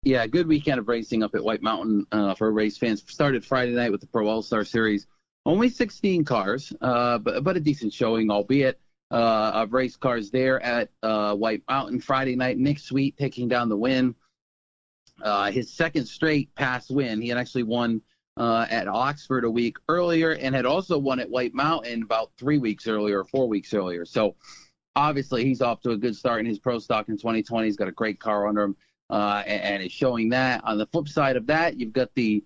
[0.02, 3.04] Yeah, good weekend of racing up at White Mountain uh, for race fans.
[3.06, 5.06] Started Friday night with the Pro All Star Series.
[5.46, 8.80] Only 16 cars, uh, but, but a decent showing, albeit
[9.10, 12.56] uh, of race cars there at uh, White Mountain Friday night.
[12.56, 14.14] Nick Sweet taking down the win.
[15.50, 17.20] His second straight pass win.
[17.20, 18.00] He had actually won
[18.36, 22.58] uh, at Oxford a week earlier and had also won at White Mountain about three
[22.58, 24.04] weeks earlier or four weeks earlier.
[24.04, 24.34] So
[24.96, 27.66] obviously he's off to a good start in his pro stock in 2020.
[27.66, 28.76] He's got a great car under him
[29.10, 30.64] uh, and, and is showing that.
[30.64, 32.44] On the flip side of that, you've got the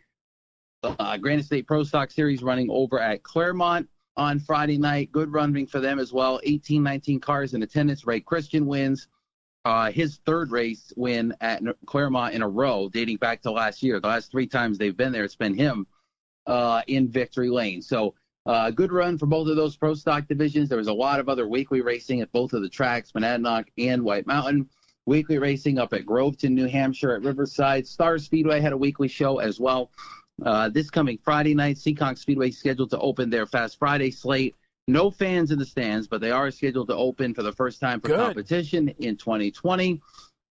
[0.83, 5.11] uh, Granite State Pro Stock Series running over at Claremont on Friday night.
[5.13, 6.41] Good running for them as well.
[6.45, 8.07] 18, 19 cars in attendance.
[8.07, 9.09] Ray Christian wins.
[9.65, 14.01] Uh, his third race win at Claremont in a row, dating back to last year.
[14.01, 15.87] The last three times they've been there, it's been him
[16.47, 17.83] uh, in victory lane.
[17.83, 18.15] So,
[18.47, 20.71] uh, good run for both of those pro stock divisions.
[20.71, 24.03] There was a lot of other weekly racing at both of the tracks, Monadnock and
[24.03, 24.71] White Mountain.
[25.05, 27.87] Weekly racing up at Groveton, New Hampshire, at Riverside.
[27.87, 29.91] Star Speedway had a weekly show as well.
[30.45, 34.55] Uh, this coming Friday night, Seekonk Speedway scheduled to open their Fast Friday slate
[34.89, 38.01] No fans in the stands, but they are scheduled to open for the first time
[38.01, 38.19] for Good.
[38.19, 40.01] competition in 2020.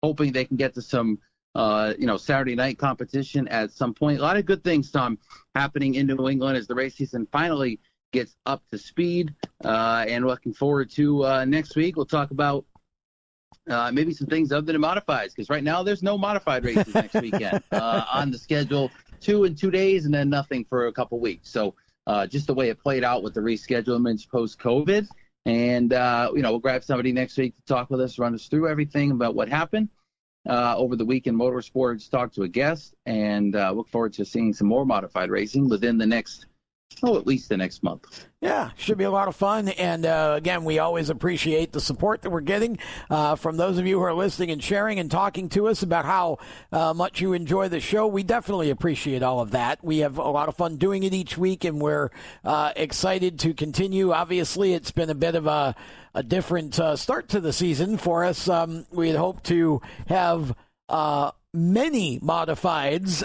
[0.03, 1.17] Hoping they can get to some,
[1.55, 4.19] uh, you know, Saturday night competition at some point.
[4.19, 5.17] A lot of good things, Tom,
[5.55, 7.79] happening in New England as the race season finally
[8.13, 9.33] gets up to speed.
[9.65, 11.95] Uh, and looking forward to uh, next week.
[11.95, 12.63] We'll talk about
[13.67, 17.15] uh, maybe some things other than modifieds because right now there's no modified races next
[17.21, 18.91] weekend uh, on the schedule.
[19.19, 21.49] Two in two days and then nothing for a couple weeks.
[21.49, 21.73] So
[22.07, 25.07] uh, just the way it played out with the reschedulements post COVID.
[25.45, 28.47] And uh, you know we'll grab somebody next week to talk with us, run us
[28.47, 29.89] through everything about what happened
[30.49, 32.09] uh, over the week in motorsports.
[32.09, 35.97] Talk to a guest and uh, look forward to seeing some more modified racing within
[35.97, 36.47] the next
[37.03, 38.27] oh at least the next month.
[38.41, 39.69] Yeah, should be a lot of fun.
[39.69, 42.77] And uh, again, we always appreciate the support that we're getting
[43.09, 46.05] uh, from those of you who are listening and sharing and talking to us about
[46.05, 46.37] how
[46.71, 48.07] uh, much you enjoy the show.
[48.07, 49.83] We definitely appreciate all of that.
[49.83, 52.09] We have a lot of fun doing it each week, and we're
[52.43, 54.11] uh, excited to continue.
[54.11, 55.75] Obviously, it's been a bit of a,
[56.13, 58.47] a different uh, start to the season for us.
[58.47, 60.55] Um, we had hoped to have
[60.89, 63.23] uh, many modifieds,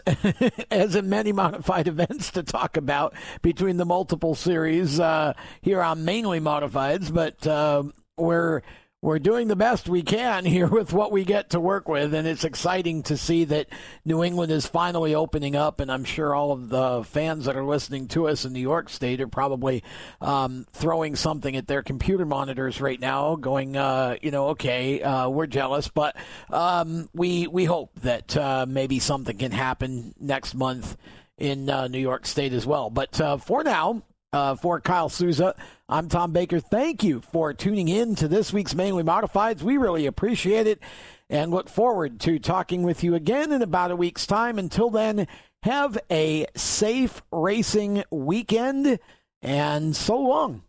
[0.70, 6.04] as in many modified events to talk about between the multiple series uh, here on
[6.04, 7.82] mainly modifieds, but uh,
[8.16, 8.62] we're
[9.02, 12.26] we're doing the best we can here with what we get to work with, and
[12.26, 13.66] it's exciting to see that
[14.04, 15.80] New England is finally opening up.
[15.80, 18.88] And I'm sure all of the fans that are listening to us in New York
[18.88, 19.82] State are probably
[20.20, 25.28] um, throwing something at their computer monitors right now, going, uh, you know, okay, uh,
[25.28, 26.16] we're jealous, but
[26.50, 30.96] um, we we hope that uh, maybe something can happen next month
[31.38, 32.88] in uh, New York State as well.
[32.88, 34.02] But uh, for now,
[34.32, 35.54] uh, for Kyle Souza,
[35.88, 36.60] I'm Tom Baker.
[36.60, 39.62] Thank you for tuning in to this week's Mainly Modifieds.
[39.62, 40.80] We really appreciate it
[41.28, 44.59] and look forward to talking with you again in about a week's time.
[44.59, 45.26] Until then,
[45.62, 48.98] have a safe racing weekend
[49.42, 50.62] and so long.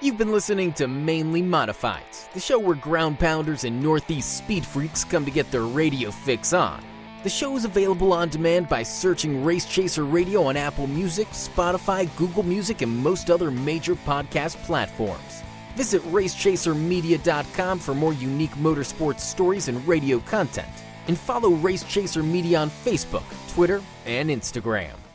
[0.00, 5.02] You've been listening to Mainly Modifieds, the show where ground pounders and Northeast speed freaks
[5.02, 6.84] come to get their radio fix on.
[7.24, 12.08] The show is available on demand by searching Race Chaser Radio on Apple Music, Spotify,
[12.16, 15.42] Google Music, and most other major podcast platforms.
[15.74, 20.68] Visit racechasermedia.com for more unique motorsports stories and radio content.
[21.08, 25.07] And follow Race Chaser Media on Facebook, Twitter, and Instagram.